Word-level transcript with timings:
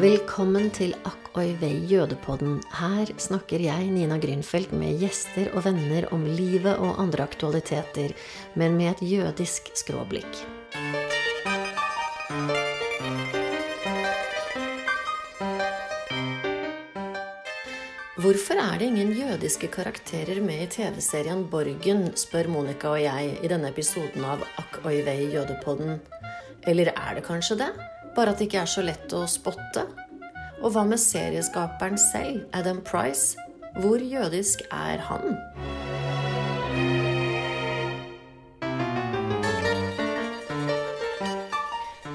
Velkommen 0.00 0.70
til 0.72 0.94
Akk 1.04 1.34
oi 1.36 1.50
vei 1.60 1.74
jødepodden. 1.90 2.54
Her 2.72 3.10
snakker 3.20 3.60
jeg, 3.60 3.90
Nina 3.92 4.16
Grünfeldt, 4.22 4.70
med 4.72 4.96
gjester 5.02 5.50
og 5.52 5.66
venner 5.66 6.06
om 6.14 6.22
livet 6.24 6.78
og 6.80 7.02
andre 7.02 7.26
aktualiteter, 7.26 8.14
men 8.56 8.78
med 8.78 8.94
et 8.94 9.02
jødisk 9.04 9.68
skråblikk. 9.76 10.40
Hvorfor 18.16 18.56
er 18.56 18.80
det 18.80 18.88
ingen 18.88 19.12
jødiske 19.20 19.68
karakterer 19.68 20.40
med 20.40 20.64
i 20.64 20.72
TV-serien 20.78 21.44
Borgen, 21.52 22.08
spør 22.16 22.48
Monica 22.48 22.94
og 22.96 23.04
jeg 23.04 23.36
i 23.44 23.52
denne 23.52 23.68
episoden 23.68 24.24
av 24.24 24.48
Akk 24.64 24.80
oi 24.80 25.02
vei 25.04 25.26
jødepodden. 25.28 25.98
Eller 26.64 26.94
er 26.96 27.18
det 27.20 27.28
kanskje 27.28 27.66
det? 27.66 27.74
Bare 28.16 28.30
at 28.32 28.38
det 28.38 28.48
ikke 28.48 28.62
er 28.64 28.70
så 28.70 28.82
lett 28.84 29.12
å 29.16 29.24
spotte? 29.30 29.86
Og 30.60 30.74
hva 30.74 30.84
med 30.84 31.00
serieskaperen 31.00 31.98
selv, 32.10 32.42
Adam 32.52 32.82
Price? 32.84 33.36
Hvor 33.80 34.02
jødisk 34.02 34.66
er 34.74 34.98
han? 35.08 35.38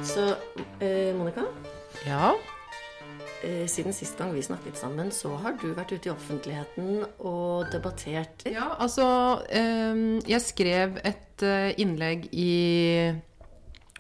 Så 0.06 0.24
eh, 0.80 1.16
Monica, 1.16 1.44
Ja. 2.06 2.34
eh, 3.44 3.66
siden 3.68 3.94
sist 3.94 4.18
gang 4.18 4.34
vi 4.34 4.42
snakket 4.42 4.78
sammen, 4.78 5.12
så 5.12 5.36
har 5.42 5.56
du 5.62 5.74
vært 5.74 5.92
ute 5.96 6.10
i 6.10 6.14
offentligheten 6.14 7.04
og 7.20 7.66
debattert 7.74 8.46
ja, 8.50 8.70
altså 8.80 9.08
eh, 9.50 10.22
Jeg 10.30 10.42
skrev 10.46 11.00
et 11.04 11.44
eh, 11.44 11.74
innlegg 11.82 12.30
i 12.32 13.12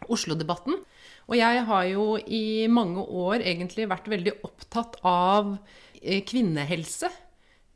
Oslo-debatten. 0.08 0.78
Og 1.26 1.38
jeg 1.40 1.66
har 1.68 1.86
jo 1.90 2.08
i 2.22 2.68
mange 2.72 3.02
år 3.02 3.42
egentlig 3.42 3.90
vært 3.90 4.10
veldig 4.12 4.38
opptatt 4.46 5.00
av 5.06 5.56
eh, 6.02 6.22
kvinnehelse. 6.28 7.10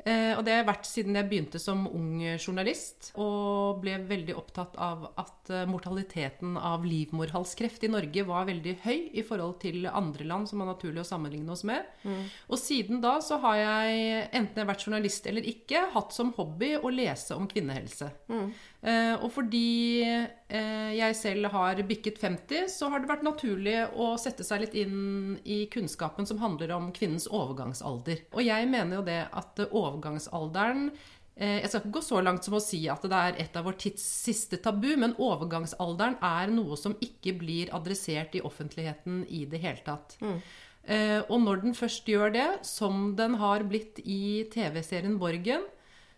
Eh, 0.08 0.31
og 0.38 0.45
det 0.45 0.53
har 0.53 0.61
jeg 0.61 0.67
vært 0.69 0.88
siden 0.88 1.17
jeg 1.17 1.28
begynte 1.28 1.59
som 1.59 1.83
ung 1.89 2.22
journalist. 2.39 3.09
Og 3.20 3.81
ble 3.83 3.97
veldig 4.08 4.36
opptatt 4.39 4.77
av 4.80 5.09
at 5.20 5.52
eh, 5.52 5.66
mortaliteten 5.70 6.55
av 6.55 6.86
livmorhalskreft 6.88 7.83
i 7.86 7.92
Norge 7.92 8.23
var 8.27 8.47
veldig 8.47 8.75
høy 8.86 9.09
i 9.20 9.25
forhold 9.25 9.58
til 9.66 9.89
andre 9.89 10.27
land 10.30 10.50
som 10.50 10.64
er 10.64 10.72
naturlig 10.72 11.03
å 11.03 11.09
sammenligne 11.09 11.53
oss 11.55 11.66
med. 11.67 11.89
Og 12.47 12.61
siden 12.61 13.03
da 13.03 13.17
så 13.25 13.42
har 13.44 13.59
jeg, 13.59 14.23
enten 14.30 14.61
jeg 14.61 14.64
har 14.64 14.72
vært 14.72 14.88
journalist 14.88 15.30
eller 15.30 15.52
ikke, 15.52 15.88
hatt 15.97 16.16
som 16.16 16.31
hobby 16.38 16.75
å 16.80 16.94
lese 16.94 17.36
om 17.36 17.50
kvinnehelse. 17.50 18.11
Eh, 18.31 18.67
og 19.19 19.27
fordi 19.35 20.05
eh, 20.08 20.91
jeg 20.95 21.16
selv 21.19 21.49
har 21.52 21.81
bikket 21.83 22.19
50, 22.22 22.69
så 22.72 22.88
har 22.91 23.02
det 23.03 23.09
vært 23.11 23.25
naturlig 23.27 23.75
å 23.99 24.13
sette 24.21 24.45
seg 24.47 24.63
litt 24.63 24.77
inn 24.80 25.36
i 25.44 25.66
kunnskapen 25.71 26.27
som 26.30 26.39
handler 26.39 26.71
om 26.77 26.88
kvinnens 26.95 27.27
overgangsalder. 27.27 28.23
Og 28.31 28.45
jeg 28.45 28.69
mener 28.71 29.02
jo 29.02 29.08
det 29.08 29.21
at 29.27 29.59
eh, 29.59 29.73
overgangsalderen 29.75 30.88
eh, 31.36 31.59
Jeg 31.59 31.73
skal 31.73 31.83
ikke 31.83 31.97
gå 31.97 32.05
så 32.08 32.21
langt 32.23 32.47
som 32.47 32.55
å 32.55 32.63
si 32.63 32.80
at 32.91 33.03
det 33.03 33.19
er 33.19 33.41
et 33.44 33.59
av 33.59 33.67
vår 33.67 33.75
tids 33.83 34.05
siste 34.30 34.61
tabu, 34.63 34.93
men 34.95 35.17
overgangsalderen 35.19 36.16
er 36.23 36.55
noe 36.55 36.80
som 36.80 36.95
ikke 37.03 37.36
blir 37.41 37.75
adressert 37.75 38.39
i 38.39 38.43
offentligheten 38.47 39.25
i 39.27 39.43
det 39.49 39.59
hele 39.66 39.83
tatt. 39.83 40.16
Eh, 40.88 41.19
og 41.27 41.43
når 41.43 41.66
den 41.66 41.75
først 41.75 42.08
gjør 42.08 42.31
det, 42.33 42.47
som 42.66 43.11
den 43.19 43.36
har 43.43 43.67
blitt 43.67 43.99
i 44.08 44.47
TV-serien 44.53 45.19
Borgen, 45.19 45.67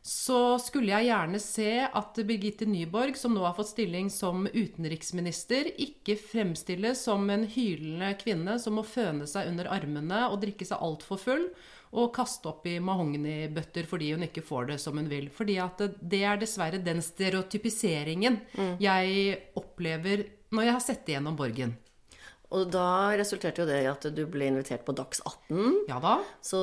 så 0.02 0.57
skulle 0.57 0.89
jeg 0.89 1.11
gjerne 1.11 1.39
se 1.41 1.71
at 1.85 2.19
Birgitte 2.25 2.66
Nyborg, 2.66 3.13
som 3.17 3.35
nå 3.35 3.44
har 3.45 3.53
fått 3.53 3.69
stilling 3.75 4.07
som 4.09 4.47
utenriksminister, 4.49 5.69
ikke 5.77 6.16
fremstilles 6.17 7.03
som 7.05 7.30
en 7.30 7.45
hylende 7.45 8.09
kvinne 8.22 8.57
som 8.61 8.79
må 8.79 8.85
føne 8.88 9.29
seg 9.29 9.52
under 9.52 9.69
armene 9.69 10.23
og 10.31 10.39
drikke 10.41 10.66
seg 10.66 10.81
altfor 10.81 11.22
full 11.22 11.45
og 11.91 12.13
kaste 12.16 12.50
opp 12.50 12.66
i 12.72 12.79
mahognibøtter 12.81 13.85
fordi 13.85 14.13
hun 14.16 14.25
ikke 14.25 14.45
får 14.47 14.72
det 14.72 14.79
som 14.81 14.97
hun 14.97 15.11
vil. 15.11 15.29
Fordi 15.29 15.59
at 15.61 15.85
det, 16.00 16.23
er 16.23 16.41
dessverre 16.41 16.81
den 16.81 17.03
stereotypiseringen 17.06 18.40
jeg 18.81 19.38
opplever 19.59 20.25
når 20.51 20.67
jeg 20.67 20.78
har 20.79 20.85
sett 20.88 21.11
igjennom 21.11 21.38
Borgen. 21.38 21.78
Og 22.51 22.67
da 22.73 23.13
resulterte 23.16 23.62
jo 23.63 23.67
det 23.69 23.78
i 23.84 23.88
at 23.88 24.03
du 24.16 24.25
ble 24.28 24.50
invitert 24.51 24.84
på 24.88 24.91
Dags 24.97 25.22
18. 25.23 25.85
Ja 25.88 26.00
da. 26.03 26.17
Så 26.44 26.59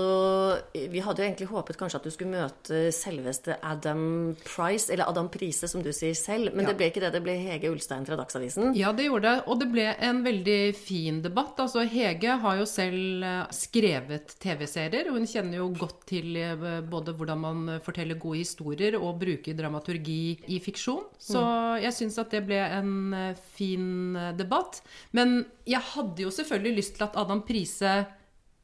vi 0.74 1.00
hadde 1.04 1.22
jo 1.22 1.26
egentlig 1.28 1.48
håpet 1.48 1.78
kanskje 1.80 2.00
at 2.00 2.04
du 2.08 2.10
skulle 2.12 2.34
møte 2.34 2.80
selveste 2.92 3.56
Adam 3.64 4.34
Price, 4.44 4.90
eller 4.92 5.08
Adam 5.08 5.30
Prise, 5.32 5.68
som 5.70 5.82
du 5.84 5.88
sier 5.96 6.14
selv. 6.18 6.52
Men 6.54 6.66
Ja. 6.66 6.72
det 6.72 6.76
ble 6.76 6.90
ikke 6.90 7.00
det. 7.00 7.12
Det 7.12 7.22
ble 7.24 7.36
Hege 7.40 7.70
Ulstein 7.72 8.04
fra 8.06 8.16
Dagsavisen. 8.20 8.74
Ja, 8.76 8.92
det 8.92 9.06
gjorde 9.08 9.22
det. 9.32 9.44
Og 9.48 9.58
det 9.60 9.70
ble 9.72 9.86
en 9.98 10.22
veldig 10.24 10.74
fin 10.76 11.22
debatt. 11.24 11.56
Altså, 11.58 11.86
Hege 11.88 12.36
har 12.40 12.56
jo 12.60 12.66
selv 12.68 13.24
eh, 13.24 13.46
skrevet 13.50 14.36
TV-serier, 14.40 15.08
og 15.08 15.16
hun 15.18 15.26
kjenner 15.26 15.56
jo 15.62 15.70
godt 15.72 16.04
til 16.06 16.36
eh, 16.36 16.80
både 16.84 17.14
hvordan 17.16 17.38
man 17.40 17.80
forteller 17.80 18.18
gode 18.20 18.38
historier 18.44 18.98
og 19.00 19.18
bruker 19.20 19.56
dramaturgi 19.56 20.38
i 20.48 20.58
fiksjon. 20.60 21.04
Så 21.18 21.40
jeg 21.82 21.92
syns 21.96 22.18
at 22.20 22.30
det 22.30 22.44
ble 22.46 22.60
en 22.60 23.14
eh, 23.14 23.34
fin 23.56 24.14
debatt. 24.36 24.82
Men 25.16 25.46
jeg 25.68 25.77
hadde 25.94 26.22
jo 26.22 26.30
selvfølgelig 26.30 26.76
lyst 26.76 26.94
til 26.96 27.04
at 27.04 27.16
Adam 27.16 27.42
Prise 27.42 28.06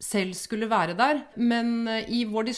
selv 0.04 0.34
skulle 0.36 0.66
være 0.68 0.96
der. 0.98 1.22
Men 1.36 1.86
eh, 1.88 2.04
i 2.12 2.24
vår 2.28 2.48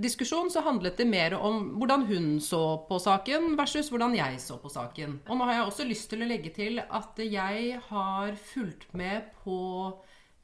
diskusjon 0.00 0.48
så 0.50 0.62
handlet 0.64 0.96
det 0.96 1.06
mer 1.10 1.34
om 1.36 1.74
hvordan 1.76 2.06
hun 2.08 2.28
så 2.40 2.62
på 2.88 2.98
saken 3.02 3.56
versus 3.58 3.90
hvordan 3.92 4.14
jeg 4.16 4.38
så 4.40 4.56
på 4.62 4.70
saken. 4.72 5.18
Og 5.28 5.36
nå 5.36 5.44
har 5.44 5.58
jeg 5.58 5.68
også 5.68 5.84
lyst 5.90 6.08
til 6.10 6.22
å 6.24 6.28
legge 6.30 6.54
til 6.54 6.80
at 6.80 7.18
jeg 7.18 7.80
har 7.90 8.32
fulgt 8.54 8.94
med 8.96 9.26
på 9.42 9.58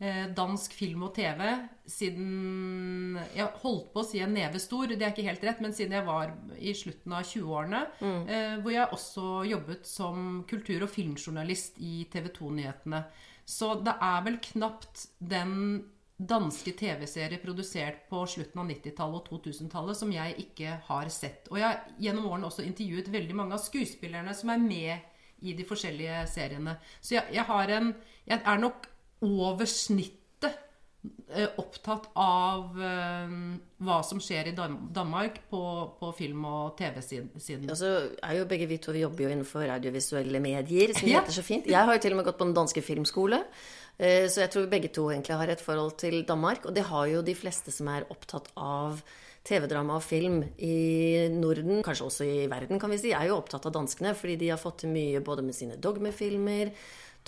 eh, 0.03 0.27
dansk 0.37 0.75
film 0.77 1.07
og 1.09 1.15
TV 1.17 1.41
siden 1.89 3.17
Jeg 3.37 3.49
holdt 3.63 3.89
på 3.95 4.03
å 4.03 4.07
si 4.07 4.21
en 4.23 4.35
neve 4.35 4.61
stor, 4.63 4.91
det 4.91 5.01
er 5.03 5.15
ikke 5.15 5.27
helt 5.27 5.43
rett, 5.47 5.63
men 5.65 5.73
siden 5.77 5.97
jeg 5.97 6.07
var 6.07 6.35
i 6.59 6.75
slutten 6.77 7.13
av 7.17 7.25
20-årene, 7.27 7.81
Mm. 8.01 8.63
hvor 8.63 8.73
jeg 8.75 8.93
også 8.99 9.27
jobbet 9.49 9.87
som 9.87 10.45
kultur- 10.49 10.83
og 10.87 10.91
filmjournalist 10.93 11.79
i 11.79 12.05
TV 12.13 12.29
2-nyhetene. 12.37 13.05
Så 13.51 13.75
det 13.83 13.97
er 13.99 14.21
vel 14.27 14.39
knapt 14.45 15.09
den 15.19 15.55
danske 16.21 16.73
TV-serier 16.77 17.41
produsert 17.41 18.05
på 18.11 18.23
slutten 18.29 18.61
av 18.61 18.69
90-tallet 18.69 19.31
og 19.33 19.41
2000-tallet 19.47 19.99
som 19.99 20.13
jeg 20.13 20.37
ikke 20.45 20.77
har 20.87 21.11
sett. 21.13 21.49
Og 21.51 21.59
jeg 21.59 21.67
har 21.67 21.81
gjennom 21.99 22.29
årene 22.31 22.51
også 22.51 22.67
intervjuet 22.67 23.09
veldig 23.13 23.37
mange 23.39 23.57
av 23.57 23.65
skuespillerne 23.65 24.35
som 24.37 24.53
er 24.53 24.63
med 24.63 25.41
i 25.41 25.55
de 25.57 25.65
forskjellige 25.65 26.23
seriene. 26.29 26.77
Så 27.01 27.17
jeg, 27.17 27.33
jeg 27.33 27.71
en 27.79 27.95
Jeg 28.27 28.43
er 28.45 28.59
nok 28.59 28.87
over 29.23 29.65
snittet 29.65 30.20
opptatt 31.61 32.09
av 32.19 32.75
eh, 32.83 33.35
hva 33.87 33.99
som 34.05 34.21
skjer 34.21 34.51
i 34.51 34.55
Danmark 34.57 35.39
på, 35.51 35.61
på 36.01 36.11
film- 36.19 36.45
og 36.45 36.75
TV-siden. 36.81 37.71
Og 37.71 37.79
så 37.79 37.93
er 38.21 38.41
jo 38.41 38.49
begge 38.51 38.69
vi 38.69 38.81
to 38.83 38.93
vi 38.93 39.05
jobber 39.05 39.25
jo 39.25 39.31
innenfor 39.33 39.71
audiovisuelle 39.79 40.43
medier, 40.45 40.93
som 40.97 41.09
heter 41.15 41.33
så 41.39 41.45
fint. 41.47 41.71
Jeg 41.71 41.89
har 41.89 41.97
jo 41.97 42.03
til 42.05 42.17
og 42.17 42.21
med 42.21 42.29
gått 42.29 42.41
på 42.43 42.49
den 42.51 42.57
danske 42.59 42.85
filmskole. 42.85 43.41
eh, 43.97 44.27
Så 44.29 44.43
jeg 44.45 44.53
tror 44.53 44.69
begge 44.69 44.93
to 44.93 45.09
egentlig 45.09 45.39
har 45.41 45.49
et 45.55 45.65
forhold 45.65 45.97
til 46.03 46.21
Danmark. 46.29 46.67
Og 46.69 46.75
det 46.77 46.85
har 46.91 47.07
jo 47.15 47.23
de 47.25 47.35
fleste 47.39 47.73
som 47.73 47.89
er 47.89 48.09
opptatt 48.13 48.51
av 48.61 49.01
TV-drama 49.49 49.97
og 49.97 50.05
film 50.05 50.43
i 50.61 51.29
Norden, 51.33 51.81
kanskje 51.83 52.05
også 52.11 52.27
i 52.29 52.43
verden, 52.51 52.77
kan 52.79 52.91
vi 52.93 52.99
si, 53.01 53.15
er 53.17 53.31
jo 53.31 53.39
opptatt 53.41 53.65
av 53.71 53.73
danskene. 53.73 54.13
Fordi 54.13 54.37
de 54.37 54.51
har 54.53 54.61
fått 54.61 54.83
til 54.85 54.93
mye 54.93 55.23
både 55.25 55.47
med 55.47 55.57
sine 55.57 55.81
dogmefilmer. 55.81 56.75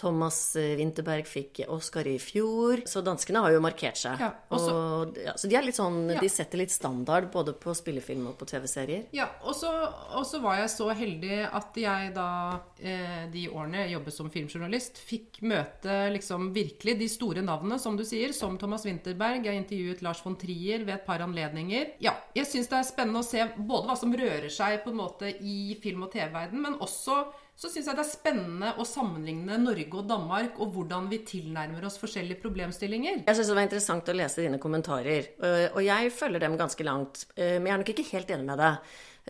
Thomas 0.02 0.38
eh, 0.58 0.74
Winterberg 0.80 1.28
fikk 1.30 1.62
Oscar 1.70 2.06
i 2.10 2.16
fjor. 2.22 2.82
Så 2.90 3.02
danskene 3.06 3.42
har 3.44 3.54
jo 3.54 3.60
markert 3.62 3.96
seg. 4.00 4.18
Ja, 4.20 4.32
også- 4.50 4.72
og, 4.74 5.18
ja, 5.22 5.34
så 5.38 5.48
de 5.48 5.56
er 5.58 5.68
sånn 5.72 6.00
Ja. 6.12 6.20
De 6.20 6.28
setter 6.28 6.58
litt 6.58 6.70
standard 6.74 7.30
både 7.32 7.54
på 7.54 7.70
spillefilm 7.78 8.26
og 8.32 8.36
på 8.41 8.46
TV-serier. 8.50 9.06
Ja, 9.14 9.28
og 9.46 9.54
så, 9.54 9.70
og 10.16 10.24
så 10.26 10.41
var 10.42 10.56
jeg 10.58 10.70
så 10.74 10.88
heldig 10.94 11.38
at 11.52 11.78
jeg 11.78 12.14
da, 12.14 12.60
eh, 12.82 13.27
de 13.32 13.47
årene 13.48 13.84
jeg 13.86 13.94
jobbet 13.97 14.12
som 14.16 14.30
filmjournalist, 14.30 14.98
fikk 14.98 15.41
møte 15.42 16.10
liksom 16.12 16.50
virkelig 16.54 16.98
de 16.98 17.09
store 17.09 17.42
navnene, 17.47 17.78
som 17.80 17.97
du 17.97 18.03
sier, 18.04 18.32
som 18.34 18.59
Thomas 18.59 18.84
Winterberg. 18.84 19.44
Jeg 19.44 19.62
intervjuet 19.65 20.03
Lars 20.03 20.21
von 20.24 20.36
Trier 20.36 20.84
ved 20.84 20.94
et 20.97 21.06
par 21.06 21.18
anledninger. 21.24 21.92
Ja, 22.00 22.16
jeg 22.34 22.47
syns 22.47 22.68
det 22.68 22.78
er 22.80 22.88
spennende 22.91 23.22
å 23.22 23.24
se 23.28 23.47
både 23.56 23.86
hva 23.88 23.97
som 23.98 24.12
rører 24.12 24.50
seg 24.50 24.82
på 24.84 24.91
en 24.91 24.97
måte 24.98 25.30
i 25.41 25.74
film- 25.82 26.03
og 26.03 26.12
TV-verden, 26.12 26.60
men 26.60 26.74
også 26.82 27.22
så 27.57 27.69
syns 27.71 27.87
jeg 27.87 27.95
det 27.99 28.03
er 28.03 28.09
spennende 28.10 28.71
å 28.81 28.84
sammenligne 28.89 29.59
Norge 29.60 29.93
og 30.01 30.09
Danmark, 30.09 30.57
og 30.59 30.72
hvordan 30.75 31.09
vi 31.10 31.21
tilnærmer 31.28 31.84
oss 31.87 31.99
forskjellige 32.01 32.41
problemstillinger. 32.43 33.22
Jeg 33.27 33.37
syns 33.39 33.53
det 33.53 33.57
var 33.59 33.66
interessant 33.69 34.09
å 34.09 34.16
lese 34.16 34.43
dine 34.43 34.59
kommentarer. 34.59 35.28
øh, 35.43 35.69
Og 35.77 35.84
jeg 35.84 36.13
følger 36.13 36.41
dem 36.41 36.57
ganske 36.59 36.84
langt. 36.84 37.27
øh, 37.37 37.60
Men 37.60 37.66
jeg 37.66 37.75
er 37.75 37.83
nok 37.84 37.93
ikke 37.95 38.10
helt 38.13 38.31
enig 38.31 38.47
med 38.47 38.59
deg. 38.59 38.77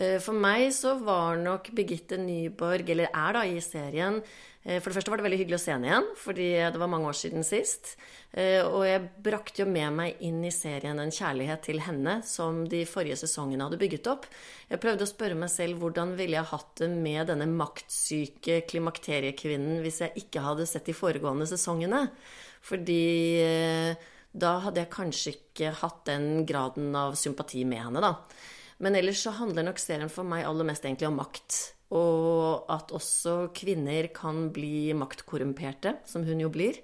Øh, 0.00 0.20
For 0.20 0.32
meg 0.32 0.72
så 0.72 0.94
var 1.04 1.36
nok 1.36 1.68
Birgitte 1.74 2.16
Nyborg, 2.16 2.88
eller 2.88 3.08
er 3.12 3.32
da 3.32 3.42
i 3.44 3.60
serien 3.60 4.22
For 4.62 4.86
det 4.92 4.94
første 4.94 5.10
var 5.10 5.18
det 5.18 5.24
veldig 5.26 5.38
hyggelig 5.40 5.56
å 5.58 5.62
se 5.64 5.72
henne 5.74 5.88
igjen, 5.88 6.04
fordi 6.22 6.44
det 6.70 6.78
var 6.78 6.90
mange 6.92 7.08
år 7.10 7.16
siden 7.18 7.42
sist. 7.42 7.96
Øh, 8.38 8.62
Og 8.68 8.84
jeg 8.86 9.08
brakte 9.24 9.64
jo 9.64 9.66
med 9.66 9.90
meg 9.96 10.20
inn 10.22 10.38
i 10.46 10.52
serien 10.54 11.02
en 11.02 11.10
kjærlighet 11.10 11.64
til 11.66 11.82
henne 11.82 12.20
som 12.22 12.60
de 12.70 12.84
forrige 12.86 13.18
sesongene 13.24 13.66
hadde 13.66 13.80
bygget 13.80 14.06
opp. 14.12 14.28
Jeg 14.70 14.78
prøvde 14.84 15.02
å 15.02 15.10
spørre 15.10 15.34
meg 15.40 15.50
selv 15.50 15.82
hvordan 15.82 16.14
ville 16.14 16.38
jeg 16.38 16.50
hatt 16.52 16.70
det 16.78 16.88
med 16.94 17.26
denne 17.32 17.50
maktsyke 17.50 18.60
klimakteriekvinnen 18.70 19.82
hvis 19.82 20.00
jeg 20.04 20.24
ikke 20.24 20.46
hadde 20.46 20.68
sett 20.70 20.86
de 20.86 20.94
foregående 20.94 21.50
sesongene. 21.50 22.06
Fordi 22.62 23.02
eh, 23.42 24.08
da 24.32 24.54
hadde 24.62 24.84
jeg 24.84 24.94
kanskje 24.94 25.34
ikke 25.34 25.74
hatt 25.82 26.04
den 26.06 26.46
graden 26.46 26.94
av 26.96 27.18
sympati 27.18 27.66
med 27.66 27.82
henne, 27.88 28.00
da. 28.00 28.14
Men 28.78 28.96
ellers 28.98 29.22
så 29.24 29.34
handler 29.36 29.66
nok 29.66 29.80
serien 29.82 30.12
for 30.12 30.26
meg 30.28 30.46
aller 30.48 30.66
mest 30.68 30.86
egentlig 30.86 31.08
om 31.10 31.18
makt. 31.20 31.58
Og 31.92 32.70
at 32.72 32.92
også 32.96 33.50
kvinner 33.56 34.08
kan 34.16 34.46
bli 34.54 34.92
maktkorrumperte, 34.96 35.98
som 36.08 36.24
hun 36.24 36.40
jo 36.40 36.48
blir. 36.52 36.78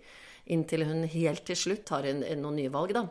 Inntil 0.53 0.85
hun 0.89 1.07
helt 1.09 1.47
til 1.49 1.57
slutt 1.57 1.87
tar 1.89 2.09
en, 2.09 2.23
en, 2.25 2.45
noen 2.45 2.61
nye 2.61 2.73
valg, 2.73 2.93
da. 2.97 3.07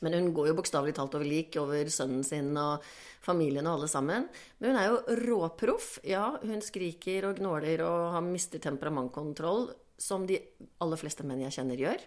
Men 0.00 0.16
hun 0.16 0.30
går 0.34 0.50
jo 0.50 0.56
bokstavelig 0.58 0.94
talt 0.96 1.14
over 1.18 1.28
lik 1.28 1.58
over 1.60 1.90
sønnen 1.92 2.24
sin 2.24 2.54
og 2.56 2.84
familien 3.22 3.66
og 3.68 3.78
alle 3.78 3.90
sammen. 3.92 4.26
Men 4.58 4.72
hun 4.72 4.80
er 4.80 4.88
jo 4.88 5.18
råproff. 5.26 5.98
Ja, 6.08 6.32
hun 6.40 6.64
skriker 6.64 7.28
og 7.28 7.40
gnåler 7.40 7.84
og 7.84 8.14
har 8.16 8.24
mistet 8.24 8.64
temperamentkontroll, 8.64 9.68
som 10.00 10.24
de 10.26 10.38
aller 10.80 11.00
fleste 11.00 11.26
menn 11.28 11.42
jeg 11.44 11.58
kjenner, 11.58 11.80
gjør. 11.80 12.04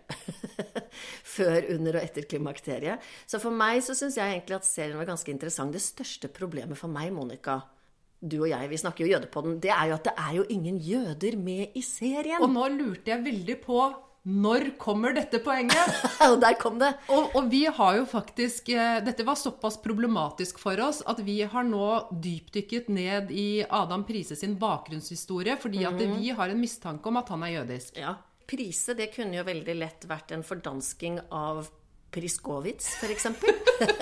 Før, 1.36 1.60
under 1.76 2.00
og 2.00 2.08
etter 2.08 2.26
klimakteriet. 2.30 3.04
Så 3.30 3.40
for 3.42 3.54
meg 3.54 3.84
så 3.86 3.96
syns 3.98 4.18
jeg 4.18 4.34
egentlig 4.34 4.58
at 4.58 4.68
serien 4.68 4.98
var 4.98 5.12
ganske 5.12 5.30
interessant. 5.34 5.76
Det 5.76 5.84
største 5.84 6.32
problemet 6.34 6.80
for 6.80 6.92
meg, 6.92 7.12
Monica, 7.14 7.60
du 8.24 8.40
og 8.40 8.50
jeg, 8.50 8.70
vi 8.72 8.80
snakker 8.80 9.06
jo 9.06 9.12
jødepodden, 9.12 9.60
det 9.62 9.72
er 9.76 9.92
jo 9.92 9.98
at 9.98 10.08
det 10.08 10.14
er 10.16 10.34
jo 10.38 10.48
ingen 10.56 10.80
jøder 10.80 11.38
med 11.38 11.76
i 11.78 11.84
serien. 11.86 12.42
Og 12.42 12.50
nå 12.54 12.70
lurte 12.72 13.12
jeg 13.12 13.26
veldig 13.26 13.58
på 13.62 13.80
når 14.24 14.70
kommer 14.80 15.16
dette 15.16 15.40
poenget? 15.44 15.98
og 16.30 16.38
der 16.40 16.56
kom 16.60 16.78
det. 16.80 16.94
Og, 17.12 17.34
og, 17.36 17.50
vi 17.52 17.66
har 17.68 17.98
jo 17.98 18.06
faktisk 18.08 18.72
eh, 18.72 19.02
Dette 19.04 19.26
var 19.28 19.36
såpass 19.40 19.78
problematisk 19.84 20.62
for 20.64 20.80
oss 20.84 21.02
at 21.10 21.20
vi 21.28 21.42
har 21.44 21.68
nå 21.68 21.88
dypdykket 22.24 22.88
ned 22.94 23.34
i 23.36 23.64
Adam 23.68 24.06
Prise 24.08 24.38
sin 24.40 24.56
bakgrunnshistorie, 24.60 25.58
fordi 25.60 25.84
at 25.90 26.00
mm. 26.00 26.16
vi 26.16 26.32
har 26.36 26.54
en 26.54 26.62
mistanke 26.62 27.12
om 27.12 27.20
at 27.20 27.34
han 27.36 27.44
er 27.44 27.58
jødisk. 27.58 28.00
Ja. 28.00 28.16
Prise 28.48 28.96
det 28.96 29.12
kunne 29.14 29.40
jo 29.40 29.48
veldig 29.48 29.76
lett 29.80 30.08
vært 30.08 30.32
en 30.36 30.44
fordansking 30.48 31.20
av 31.32 31.68
Priskovits, 32.14 32.94
f.eks. 33.00 33.26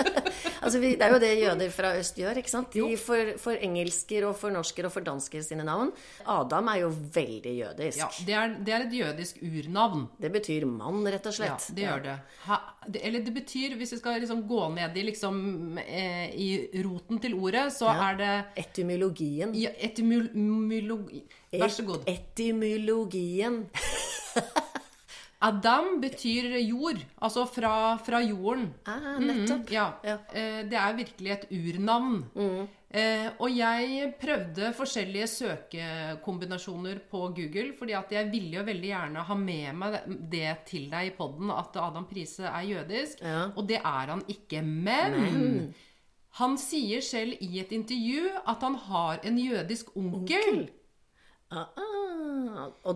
altså, 0.63 0.79
det 0.81 0.97
er 0.99 1.13
jo 1.13 1.19
det 1.21 1.31
jøder 1.39 1.73
fra 1.73 1.93
øst 1.99 2.19
gjør. 2.19 2.41
ikke 2.41 2.51
sant? 2.51 2.75
De 2.75 2.97
for, 2.99 3.33
forengelsker 3.41 4.27
og 4.27 4.35
fornorsker 4.39 4.87
og 4.89 4.93
fordansker 4.95 5.45
sine 5.45 5.65
navn. 5.67 5.93
Adam 6.29 6.71
er 6.73 6.81
jo 6.83 6.91
veldig 6.91 7.55
jødisk. 7.57 8.01
Ja, 8.01 8.09
det 8.27 8.37
er, 8.41 8.55
det 8.59 8.75
er 8.75 8.85
et 8.87 8.97
jødisk 8.99 9.41
urnavn. 9.41 10.07
Det 10.21 10.31
betyr 10.33 10.67
mann, 10.69 11.03
rett 11.07 11.31
og 11.31 11.37
slett. 11.37 11.69
Ja, 11.69 11.75
det 11.77 11.87
gjør 11.87 12.05
det. 12.07 12.17
Ha, 12.47 12.59
det 12.87 13.03
eller 13.07 13.25
det 13.25 13.35
betyr, 13.35 13.75
hvis 13.79 13.95
vi 13.95 14.01
skal 14.01 14.19
liksom 14.21 14.45
gå 14.49 14.63
ned 14.75 14.97
i, 14.97 15.05
liksom, 15.11 15.37
eh, 15.81 16.27
i 16.35 16.49
roten 16.85 17.21
til 17.23 17.37
ordet, 17.39 17.67
så 17.75 17.91
ja. 17.91 18.09
er 18.09 18.19
det 18.21 18.33
Etymologien. 18.65 19.55
Ja, 19.57 19.71
etymologi 19.79 21.23
Vær 21.51 21.67
så 21.67 21.83
god. 21.83 22.07
Etymologien. 22.07 23.65
Adam 25.41 25.95
betyr 26.01 26.53
jord, 26.61 26.99
altså 27.17 27.47
fra, 27.49 27.97
fra 28.05 28.19
jorden. 28.21 28.67
Ah, 28.85 29.15
nettopp. 29.17 29.65
Mm, 29.65 29.73
ja. 29.73 29.87
ja. 30.05 30.19
Eh, 30.37 30.61
det 30.69 30.77
er 30.77 30.99
virkelig 30.99 31.33
et 31.33 31.47
urnavn. 31.57 32.19
Mm. 32.35 32.67
Eh, 32.91 33.27
og 33.39 33.53
jeg 33.55 34.09
prøvde 34.19 34.73
forskjellige 34.75 35.27
søkekombinasjoner 35.31 36.99
på 37.09 37.23
Google, 37.37 37.71
fordi 37.79 37.95
at 37.97 38.11
jeg 38.13 38.29
ville 38.33 38.59
jo 38.59 38.65
veldig 38.67 38.91
gjerne 38.91 39.23
ha 39.29 39.37
med 39.39 39.79
meg 39.79 39.97
det 40.33 40.51
til 40.69 40.89
deg 40.91 41.09
i 41.09 41.15
poden, 41.15 41.53
at 41.55 41.79
Adam 41.79 42.05
Prise 42.09 42.45
er 42.51 42.67
jødisk. 42.67 43.23
Ja. 43.23 43.47
Og 43.55 43.65
det 43.71 43.79
er 43.79 44.13
han 44.13 44.21
ikke. 44.29 44.61
Men, 44.61 45.17
Nei. 45.17 45.87
han 46.41 46.59
sier 46.61 47.01
selv 47.01 47.41
i 47.41 47.63
et 47.63 47.73
intervju 47.73 48.29
at 48.45 48.67
han 48.67 48.77
har 48.91 49.25
en 49.25 49.41
jødisk 49.41 49.95
onkel. 49.95 50.21
onkel. 50.21 50.61
Ah, 51.51 51.65
ah. 51.79 52.00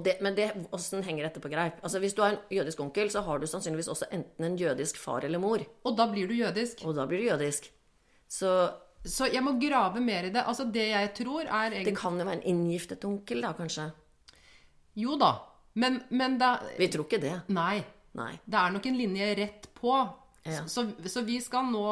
Det, 0.06 0.16
men 0.22 0.36
det, 0.38 0.50
hvordan 0.70 1.04
henger 1.06 1.28
dette 1.28 1.42
på 1.44 1.50
greip? 1.52 1.82
Altså, 1.84 2.00
Hvis 2.04 2.16
du 2.16 2.22
har 2.24 2.36
en 2.36 2.56
jødisk 2.58 2.80
onkel, 2.80 3.12
så 3.12 3.24
har 3.26 3.40
du 3.40 3.48
sannsynligvis 3.48 3.90
også 3.92 4.10
enten 4.12 4.48
en 4.48 4.58
jødisk 4.60 5.00
far 5.02 5.26
eller 5.28 5.42
mor. 5.42 5.64
Og 5.84 5.98
da 5.98 6.08
blir 6.12 6.28
du 6.28 6.36
jødisk. 6.38 6.86
Og 6.86 6.96
da 6.98 7.08
blir 7.10 7.24
du 7.24 7.30
jødisk. 7.30 7.72
Så, 8.28 8.52
så 9.06 9.30
jeg 9.32 9.44
må 9.46 9.56
grave 9.62 10.02
mer 10.04 10.30
i 10.30 10.34
det. 10.34 10.44
Altså, 10.46 10.66
Det 10.66 10.88
jeg 10.90 11.14
tror, 11.18 11.44
er 11.44 11.72
egentlig 11.72 11.94
Det 11.94 11.98
kan 11.98 12.20
jo 12.20 12.26
være 12.26 12.40
en 12.42 12.48
inngiftet 12.54 13.06
onkel, 13.06 13.42
da, 13.42 13.54
kanskje? 13.58 13.90
Jo 14.96 15.18
da. 15.20 15.34
Men, 15.76 16.00
men 16.10 16.38
da 16.40 16.58
Vi 16.78 16.88
tror 16.88 17.06
ikke 17.06 17.22
det. 17.22 17.36
Nei. 17.52 17.84
Nei. 18.16 18.34
Det 18.46 18.60
er 18.60 18.72
nok 18.72 18.86
en 18.88 18.98
linje 18.98 19.32
rett 19.36 19.68
på. 19.76 19.96
Ja. 20.46 20.64
Så, 20.70 20.86
så, 21.10 21.24
vi 21.26 21.40
skal 21.42 21.66
nå 21.72 21.86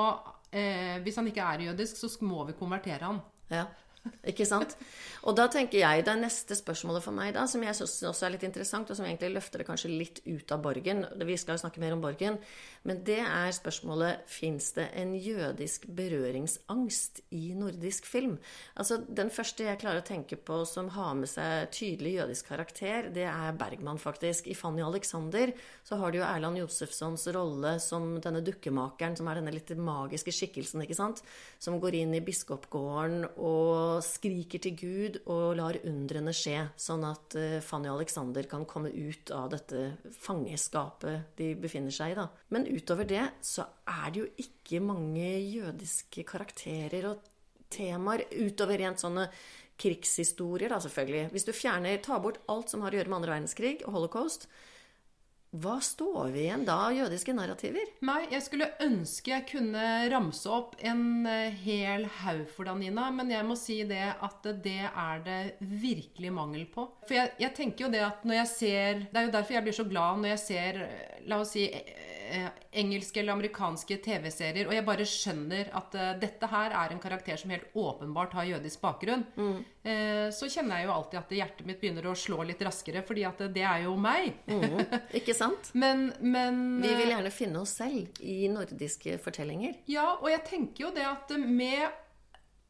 eh, 0.53 0.99
Hvis 1.03 1.17
han 1.17 1.27
ikke 1.27 1.45
er 1.55 1.65
jødisk, 1.67 1.97
så 1.97 2.09
må 2.23 2.45
vi 2.47 2.55
konvertere 2.57 3.03
han. 3.09 3.19
Ja. 3.51 3.65
Ikke 4.31 4.45
sant? 4.47 4.75
Og 5.23 5.35
da 5.37 5.45
tenker 5.51 5.79
jeg, 5.79 6.03
Det 6.03 6.15
neste 6.19 6.57
spørsmålet 6.59 7.03
for 7.05 7.15
meg, 7.15 7.33
da, 7.35 7.45
som 7.47 7.63
jeg 7.63 7.75
syns 7.77 7.95
også 8.09 8.27
er 8.27 8.35
litt 8.35 8.45
interessant, 8.47 8.89
og 8.91 8.97
som 8.99 9.07
egentlig 9.07 9.31
løfter 9.35 9.61
det 9.61 9.67
kanskje 9.67 9.91
litt 9.91 10.19
ut 10.27 10.51
av 10.51 10.63
Borgen 10.63 11.05
Vi 11.23 11.37
skal 11.39 11.55
jo 11.55 11.63
snakke 11.63 11.79
mer 11.83 11.95
om 11.95 12.03
Borgen. 12.03 12.39
Men 12.83 12.99
det 13.07 13.21
er 13.23 13.53
spørsmålet 13.55 14.25
fins 14.27 14.73
det 14.75 14.89
en 14.99 15.13
jødisk 15.15 15.87
berøringsangst 15.87 17.23
i 17.31 17.53
nordisk 17.55 18.07
film? 18.09 18.37
Altså, 18.75 18.99
Den 19.07 19.31
første 19.31 19.69
jeg 19.69 19.79
klarer 19.79 20.03
å 20.03 20.07
tenke 20.07 20.35
på 20.35 20.63
som 20.67 20.91
har 20.97 21.13
med 21.15 21.31
seg 21.31 21.71
tydelig 21.71 22.17
jødisk 22.17 22.51
karakter, 22.51 23.09
det 23.13 23.27
er 23.29 23.55
Bergman, 23.55 24.01
faktisk. 24.01 24.49
I 24.51 24.57
Fanny 24.57 24.83
Alexander 24.83 25.53
så 25.87 25.99
har 26.01 26.11
du 26.11 26.19
jo 26.19 26.27
Erland 26.27 26.59
Josefssons 26.59 27.27
rolle 27.35 27.77
som 27.79 28.17
denne 28.23 28.43
dukkemakeren, 28.43 29.15
som 29.15 29.29
er 29.31 29.39
denne 29.39 29.55
litt 29.55 29.71
magiske 29.79 30.33
skikkelsen, 30.35 30.83
ikke 30.83 30.97
sant? 30.97 31.23
Som 31.63 31.79
går 31.79 32.01
inn 32.01 32.13
i 32.17 32.23
biskopgården 32.23 33.29
og 33.37 33.92
skriker 34.01 34.61
til 34.63 34.75
Gud 34.79 35.19
og 35.29 35.57
lar 35.59 35.77
undrene 35.85 36.33
skje, 36.35 36.69
sånn 36.79 37.03
at 37.07 37.35
eh, 37.39 37.59
Fanny 37.63 37.91
og 37.91 37.99
Alexander 37.99 38.47
kan 38.49 38.65
komme 38.69 38.89
ut 38.89 39.33
av 39.35 39.51
dette 39.53 39.83
fangeskapet 40.23 41.35
de 41.39 41.51
befinner 41.59 41.93
seg 41.93 42.13
i. 42.13 42.17
Da. 42.17 42.27
Men 42.55 42.69
utover 42.71 43.07
det 43.09 43.25
så 43.45 43.67
er 43.85 44.07
det 44.09 44.23
jo 44.23 44.29
ikke 44.45 44.81
mange 44.83 45.29
jødiske 45.41 46.25
karakterer 46.29 47.11
og 47.11 47.29
temaer 47.73 48.25
utover 48.37 48.79
rent 48.81 49.01
sånne 49.01 49.27
krigshistorier, 49.79 50.69
da, 50.69 50.77
selvfølgelig. 50.81 51.31
Hvis 51.33 51.47
du 51.47 51.53
fjerner, 51.55 51.97
tar 52.03 52.21
bort 52.23 52.41
alt 52.51 52.71
som 52.71 52.83
har 52.85 52.93
å 52.93 52.99
gjøre 52.99 53.09
med 53.11 53.21
andre 53.21 53.35
verdenskrig 53.35 53.79
og 53.87 53.97
holocaust, 53.97 54.47
hva 55.53 55.75
står 55.85 56.31
vi 56.33 56.47
igjen 56.47 56.63
da 56.65 56.79
av 56.87 56.95
jødiske 56.97 57.33
narrativer? 57.37 57.91
Nei, 58.07 58.23
jeg 58.31 58.41
skulle 58.41 58.71
ønske 58.81 59.35
jeg 59.35 59.45
kunne 59.51 59.83
ramse 60.09 60.49
opp 60.49 60.73
en 60.81 61.27
eh, 61.29 61.53
hel 61.63 62.07
haug 62.23 62.47
for 62.49 62.65
deg, 62.65 62.79
Nina. 62.81 63.09
Men 63.13 63.29
jeg 63.29 63.45
må 63.45 63.57
si 63.59 63.77
det 63.85 64.01
at 64.13 64.49
det 64.65 64.79
er 64.89 65.21
det 65.25 65.39
virkelig 65.61 66.33
mangel 66.33 66.65
på. 66.73 66.87
For 67.05 67.19
jeg, 67.19 67.35
jeg, 67.43 67.53
tenker 67.59 67.85
jo 67.85 67.91
det 67.93 68.01
at 68.01 68.25
når 68.25 68.39
jeg 68.39 68.51
ser 68.53 69.03
Det 69.05 69.19
er 69.19 69.27
jo 69.27 69.35
derfor 69.35 69.57
jeg 69.57 69.65
blir 69.67 69.77
så 69.77 69.85
glad 69.85 70.23
når 70.23 70.33
jeg 70.33 70.41
ser, 70.47 70.81
eh, 70.87 71.21
la 71.29 71.39
oss 71.43 71.53
si 71.53 71.67
eh, 72.29 72.47
engelske 72.83 73.19
eller 73.19 73.35
amerikanske 73.35 73.97
TV-serier, 74.05 74.67
og 74.67 74.75
jeg 74.75 74.85
bare 74.87 75.07
skjønner 75.07 75.71
at 75.77 75.95
eh, 75.99 76.13
dette 76.21 76.49
her 76.51 76.75
er 76.79 76.93
en 76.93 77.01
karakter 77.03 77.39
som 77.39 77.53
helt 77.53 77.75
åpenbart 77.77 78.35
har 78.39 78.49
jødisk 78.53 78.83
bakgrunn, 78.83 79.27
mm. 79.35 79.61
Eh, 79.83 80.29
så 80.31 80.47
kjenner 80.47 80.79
jeg 80.79 80.87
jo 80.87 80.93
alltid 80.93 81.19
at 81.19 81.31
hjertet 81.35 81.67
mitt 81.67 81.81
begynner 81.81 82.05
å 82.07 82.13
slå 82.15 82.37
litt 82.47 82.61
raskere, 82.63 83.01
fordi 83.03 83.25
at 83.27 83.41
det 83.51 83.65
er 83.67 83.81
jo 83.83 83.97
meg. 83.99 84.29
Mm. 84.47 84.77
Ikke 85.19 85.35
sant? 85.35 85.73
men, 85.81 86.05
men, 86.23 86.61
Vi 86.79 86.93
vil 87.01 87.11
gjerne 87.11 87.33
finne 87.35 87.65
oss 87.65 87.75
selv 87.81 88.21
i 88.23 88.47
nordiske 88.47 89.17
fortellinger. 89.19 89.81
Ja, 89.91 90.13
og 90.21 90.29
jeg 90.31 90.45
tenker 90.47 90.85
jo 90.85 90.93
det 90.95 91.03
at 91.03 91.35
med 91.35 91.83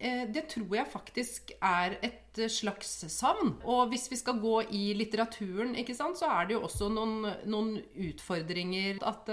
det 0.03 0.41
tror 0.51 0.73
jeg 0.75 0.91
faktisk 0.91 1.53
er 1.63 1.93
et 2.03 2.39
slags 2.51 2.89
savn. 3.13 3.53
Og 3.63 3.87
hvis 3.93 4.09
vi 4.11 4.17
skal 4.19 4.41
gå 4.41 4.57
i 4.75 4.81
litteraturen, 4.99 5.77
ikke 5.79 5.95
sant, 5.95 6.19
så 6.19 6.27
er 6.27 6.49
det 6.49 6.57
jo 6.57 6.65
også 6.67 6.89
noen, 6.91 7.29
noen 7.47 7.77
utfordringer. 8.09 8.99
At 9.07 9.31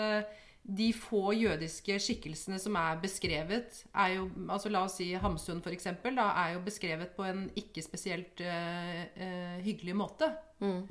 de 0.77 0.91
få 0.95 1.33
jødiske 1.35 1.97
skikkelsene 2.03 2.59
som 2.61 2.77
er 2.79 2.99
beskrevet, 3.03 3.83
er 3.95 4.17
jo 4.19 4.27
altså 4.49 4.71
La 4.71 4.85
oss 4.87 4.99
si 5.00 5.11
Hamsun, 5.19 5.62
f.eks., 5.65 5.89
er 5.91 6.53
jo 6.55 6.65
beskrevet 6.65 7.15
på 7.17 7.25
en 7.27 7.47
ikke 7.57 7.83
spesielt 7.83 8.43
uh, 8.45 9.00
uh, 9.17 9.57
hyggelig 9.65 9.97
måte. 9.97 10.31
Mm. 10.61 10.85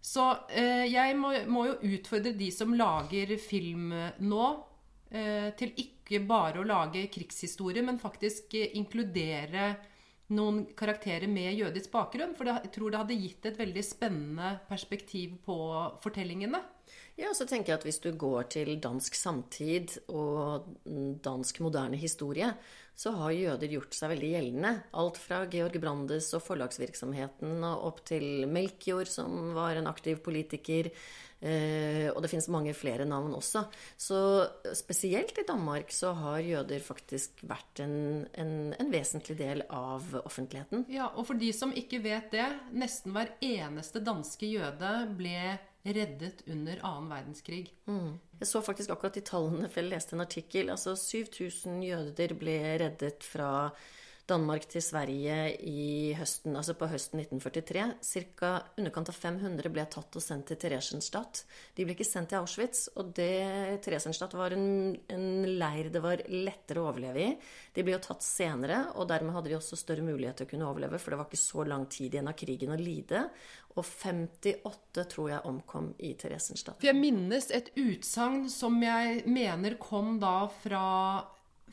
Så 0.00 0.24
uh, 0.30 0.86
jeg 0.86 1.16
må, 1.18 1.34
må, 1.50 1.66
jo 1.66 1.98
utfordre 1.98 2.32
de 2.38 2.50
som 2.54 2.72
lager 2.78 3.36
film 3.42 3.92
nå, 4.18 4.48
til 5.08 5.70
ikke 5.80 5.97
bare 6.24 6.62
å 6.62 6.66
lage 6.66 7.04
krigshistorie, 7.12 7.84
men 7.84 8.00
faktisk 8.00 8.56
inkludere 8.56 9.74
noen 10.32 10.64
karakterer 10.76 11.28
med 11.28 11.52
jødisk 11.56 11.92
bakgrunn. 11.92 12.34
For 12.36 12.48
jeg 12.48 12.72
tror 12.72 12.92
det 12.92 13.02
hadde 13.02 13.20
gitt 13.20 13.48
et 13.48 13.60
veldig 13.60 13.84
spennende 13.84 14.54
perspektiv 14.68 15.36
på 15.44 15.58
fortellingene. 16.02 16.62
Ja, 17.18 17.30
og 17.30 17.36
så 17.38 17.46
tenker 17.48 17.72
jeg 17.72 17.80
at 17.80 17.86
Hvis 17.88 18.02
du 18.04 18.12
går 18.14 18.50
til 18.54 18.76
dansk 18.82 19.14
samtid 19.18 19.98
og 20.08 20.68
dansk 21.24 21.60
moderne 21.64 21.98
historie, 21.98 22.52
så 22.98 23.12
har 23.14 23.30
jøder 23.30 23.70
gjort 23.70 23.94
seg 23.94 24.10
veldig 24.10 24.32
gjeldende. 24.32 24.72
Alt 24.98 25.20
fra 25.22 25.44
Georg 25.50 25.76
Brandes 25.82 26.32
og 26.34 26.42
forlagsvirksomheten 26.42 27.62
og 27.62 27.86
opp 27.92 28.02
til 28.10 28.48
Melkjord, 28.50 29.10
som 29.12 29.52
var 29.54 29.78
en 29.78 29.86
aktiv 29.90 30.18
politiker. 30.24 30.90
Eh, 31.38 32.08
og 32.10 32.18
det 32.24 32.30
finnes 32.32 32.48
mange 32.50 32.72
flere 32.74 33.06
navn 33.06 33.36
også. 33.38 33.62
Så 33.94 34.18
spesielt 34.74 35.38
i 35.38 35.46
Danmark 35.46 35.92
så 35.94 36.10
har 36.18 36.42
jøder 36.42 36.82
faktisk 36.82 37.44
vært 37.46 37.84
en, 37.84 38.26
en, 38.34 38.52
en, 38.74 38.90
vesentlig 38.90 39.38
del 39.38 39.62
av 39.70 40.16
offentligheten. 40.24 40.88
Ja, 40.90 41.12
og 41.14 41.28
for 41.30 41.38
de 41.38 41.52
som 41.54 41.70
ikke 41.70 42.02
vet 42.02 42.32
det, 42.34 42.48
nesten 42.74 43.14
hver 43.14 43.36
eneste 43.38 44.02
danske 44.02 44.50
jøde 44.50 44.92
ble 45.18 45.54
reddet 45.84 46.42
under 46.46 46.80
annen 46.84 47.10
verdenskrig. 47.10 47.62
Jeg 48.38 48.48
så 48.50 48.62
faktisk 48.62 48.90
akkurat 48.90 49.14
de 49.14 49.24
tallene, 49.26 49.68
for 49.68 49.80
jeg 49.82 49.90
leste 49.92 50.16
en 50.16 50.24
artikkel. 50.24 50.70
Altså 50.70 50.96
7000 50.98 51.82
jøder 51.84 52.34
ble 52.38 52.58
reddet 52.82 53.24
fra 53.24 53.70
Danmark 54.28 54.66
til 54.68 54.82
Sverige 54.84 55.36
i 55.64 56.12
høsten, 56.18 56.52
altså 56.58 56.74
på 56.76 56.88
høsten 56.90 57.22
1943. 57.22 57.84
Ca. 58.04 58.50
underkant 58.76 59.08
av 59.08 59.16
500 59.16 59.72
ble 59.72 59.84
tatt 59.88 60.18
og 60.20 60.24
sendt 60.24 60.50
til 60.50 60.58
Theresienstadt. 60.60 61.42
De 61.76 61.86
ble 61.86 61.96
ikke 61.96 62.06
sendt 62.06 62.32
til 62.32 62.42
Auschwitz, 62.42 62.90
og 63.00 63.14
det 63.16 63.80
Theresienstadt 63.86 64.36
var 64.36 64.52
en, 64.56 64.98
en 65.08 65.28
leir 65.60 65.88
det 65.94 66.02
var 66.04 66.20
lettere 66.28 66.82
å 66.82 66.90
overleve 66.90 67.24
i. 67.24 67.30
De 67.72 67.86
ble 67.86 67.96
jo 67.96 68.02
tatt 68.04 68.26
senere, 68.26 68.82
og 69.00 69.08
dermed 69.08 69.32
hadde 69.38 69.52
de 69.54 69.56
også 69.56 69.80
større 69.80 70.04
mulighet 70.04 70.42
til 70.42 70.48
å 70.48 70.52
kunne 70.52 70.68
overleve, 70.68 71.00
for 71.00 71.14
det 71.14 71.22
var 71.22 71.30
ikke 71.30 71.40
så 71.46 71.64
lang 71.68 71.88
tid 71.88 72.18
igjen 72.18 72.28
av 72.28 72.36
krigen 72.36 72.76
å 72.76 72.78
lide. 72.80 73.24
Og 73.78 73.84
58 73.86 75.08
tror 75.08 75.32
jeg 75.32 75.48
omkom 75.48 75.90
i 76.04 76.12
Theresienstadt. 76.20 76.82
For 76.82 76.90
jeg 76.90 77.00
minnes 77.00 77.48
et 77.54 77.72
utsagn 77.80 78.44
som 78.52 78.76
jeg 78.84 79.24
mener 79.30 79.80
kom 79.80 80.18
da 80.20 80.42
fra 80.60 80.86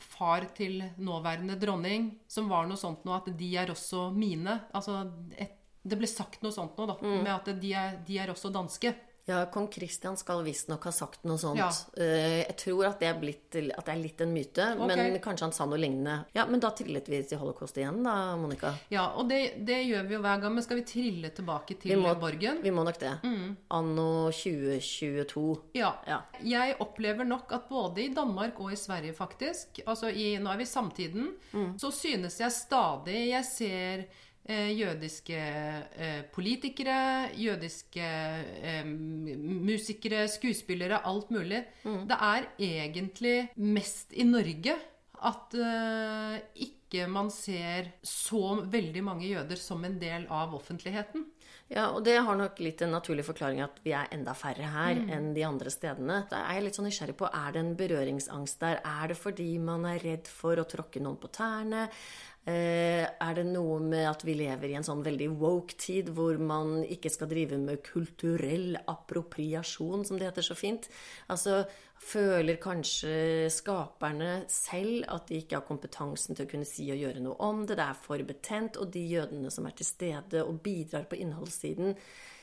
far 0.02 0.48
til 0.56 0.80
nåværende 0.98 1.56
dronning, 1.60 2.10
som 2.28 2.50
var 2.50 2.66
noe 2.68 2.80
sånt 2.80 3.04
noe 3.06 3.20
at 3.20 3.30
de 3.38 3.50
er 3.56 3.72
også 3.72 4.10
mine. 4.14 4.58
Altså, 4.74 5.04
et, 5.36 5.54
det 5.86 5.98
ble 5.98 6.08
sagt 6.10 6.42
noe 6.42 6.54
sånt 6.54 6.78
noe, 6.78 6.90
da, 6.90 6.96
med 7.22 7.32
at 7.32 7.50
de 7.62 7.72
er, 7.78 8.00
de 8.06 8.18
er 8.18 8.32
også 8.32 8.50
danske. 8.54 8.92
Ja, 9.26 9.40
kong 9.50 9.66
Kristian 9.74 10.14
skal 10.16 10.44
visstnok 10.46 10.84
ha 10.86 10.92
sagt 10.94 11.24
noe 11.26 11.34
sånt. 11.38 11.58
Ja. 11.58 11.66
Eh, 11.98 12.44
Jeg 12.46 12.54
tror 12.60 12.84
at 12.86 13.00
det, 13.02 13.08
er 13.10 13.16
blitt, 13.18 13.48
at 13.74 13.88
det 13.88 13.92
er 13.92 13.98
litt 13.98 14.20
en 14.22 14.30
myte, 14.30 14.66
okay. 14.78 14.96
men 15.00 15.16
kanskje 15.24 15.48
han 15.48 15.54
sa 15.56 15.66
noe 15.66 15.80
lignende. 15.82 16.20
Ja, 16.36 16.44
Men 16.46 16.60
da 16.62 16.70
trillet 16.70 17.08
vi 17.10 17.18
til 17.26 17.40
holocaust 17.42 17.76
igjen, 17.80 18.04
da, 18.06 18.36
Monica. 18.38 18.70
Ja, 18.92 19.08
og 19.18 19.26
det, 19.28 19.40
det 19.66 19.80
gjør 19.88 20.06
vi 20.06 20.14
jo 20.14 20.20
hver 20.22 20.44
gang. 20.44 20.54
Men 20.54 20.62
skal 20.62 20.78
vi 20.78 20.84
trille 20.86 21.32
tilbake 21.34 21.74
til 21.74 21.90
Vi 21.90 21.98
må, 21.98 22.12
Borgen? 22.22 22.60
vi 22.62 22.70
må 22.70 22.84
nok 22.86 23.00
det. 23.02 23.16
Anno 23.74 24.06
2022. 24.30 25.46
Ja. 25.74 25.90
Ja. 26.06 26.20
Jeg 26.46 26.76
opplever 26.86 27.26
nok 27.26 27.50
at 27.56 27.66
både 27.68 28.04
i 28.06 28.12
Danmark 28.14 28.60
og 28.62 28.70
i 28.72 28.78
Sverige, 28.78 29.16
faktisk 29.16 29.82
altså 29.86 30.08
i, 30.14 30.36
Nå 30.38 30.52
er 30.54 30.62
vi 30.62 30.68
i 30.68 30.70
samtiden. 30.70 31.32
Så 31.82 31.90
synes 31.90 32.38
jeg 32.40 32.52
stadig 32.54 33.26
jeg 33.32 33.44
ser 33.50 34.06
jødiske 34.54 35.38
eh, 35.38 36.22
politikere, 36.32 37.30
jødiske 37.34 38.06
eh, 38.62 38.86
musikere, 38.86 40.28
skuespillere, 40.30 41.02
alt 41.04 41.30
mulig. 41.34 41.64
Det 41.82 42.18
er 42.20 42.46
egentlig 42.58 43.48
mest 43.56 44.14
i 44.14 44.26
Norge 44.28 44.76
at 45.26 45.56
eh, 45.56 46.40
ikke 46.68 47.06
man 47.10 47.30
ser 47.34 47.90
så 48.06 48.60
veldig 48.70 49.02
mange 49.04 49.26
jøder 49.26 49.58
som 49.58 49.82
en 49.84 49.98
del 49.98 50.28
av 50.30 50.54
offentligheten. 50.54 51.26
Ja, 51.66 51.88
og 51.90 52.04
det 52.06 52.14
har 52.22 52.36
nok 52.38 52.60
litt 52.62 52.82
en 52.84 52.92
naturlig 52.94 53.24
forklaring 53.26 53.58
at 53.64 53.80
vi 53.82 53.90
er 53.96 54.06
enda 54.14 54.36
færre 54.38 54.68
her 54.70 55.00
enn 55.16 55.32
de 55.34 55.42
andre 55.42 55.72
stedene. 55.74 56.20
Da 56.30 56.44
er 56.46 56.60
jeg 56.60 56.66
litt 56.68 56.78
sånn 56.78 56.86
nysgjerrig 56.86 57.16
på, 57.18 57.26
er 57.26 57.56
det 57.56 57.62
en 57.64 57.72
berøringsangst 57.80 58.62
der? 58.62 58.78
Er 58.86 59.10
det 59.10 59.18
fordi 59.18 59.48
man 59.58 59.88
er 59.90 59.98
redd 60.04 60.30
for 60.30 60.62
å 60.62 60.68
tråkke 60.68 61.02
noen 61.02 61.18
på 61.18 61.32
tærne? 61.34 61.88
Eh, 62.46 63.02
er 63.02 63.32
det 63.34 63.42
noe 63.48 63.80
med 63.82 64.04
at 64.06 64.20
vi 64.22 64.36
lever 64.38 64.70
i 64.70 64.76
en 64.78 64.84
sånn 64.86 65.02
veldig 65.02 65.26
woke-tid 65.40 66.12
hvor 66.14 66.38
man 66.38 66.84
ikke 66.84 67.10
skal 67.10 67.26
drive 67.32 67.58
med 67.58 67.82
kulturell 67.82 68.76
appropriasjon, 68.86 70.04
som 70.06 70.20
det 70.20 70.28
heter 70.28 70.46
så 70.46 70.54
fint? 70.54 70.86
Altså, 71.26 71.64
føler 71.98 72.60
kanskje 72.62 73.48
skaperne 73.50 74.44
selv 74.52 75.08
at 75.10 75.26
de 75.26 75.40
ikke 75.42 75.58
har 75.58 75.66
kompetansen 75.66 76.38
til 76.38 76.46
å 76.46 76.52
kunne 76.52 76.68
si 76.68 76.86
og 76.94 77.02
gjøre 77.02 77.24
noe 77.24 77.34
om 77.42 77.64
det? 77.66 77.80
Det 77.80 77.88
er 77.88 77.98
for 78.06 78.26
betent, 78.30 78.78
og 78.78 78.94
de 78.94 79.02
jødene 79.16 79.50
som 79.50 79.66
er 79.66 79.74
til 79.74 79.90
stede 79.90 80.46
og 80.46 80.62
bidrar 80.62 81.10
på 81.10 81.18
innholdssiden, 81.18 81.96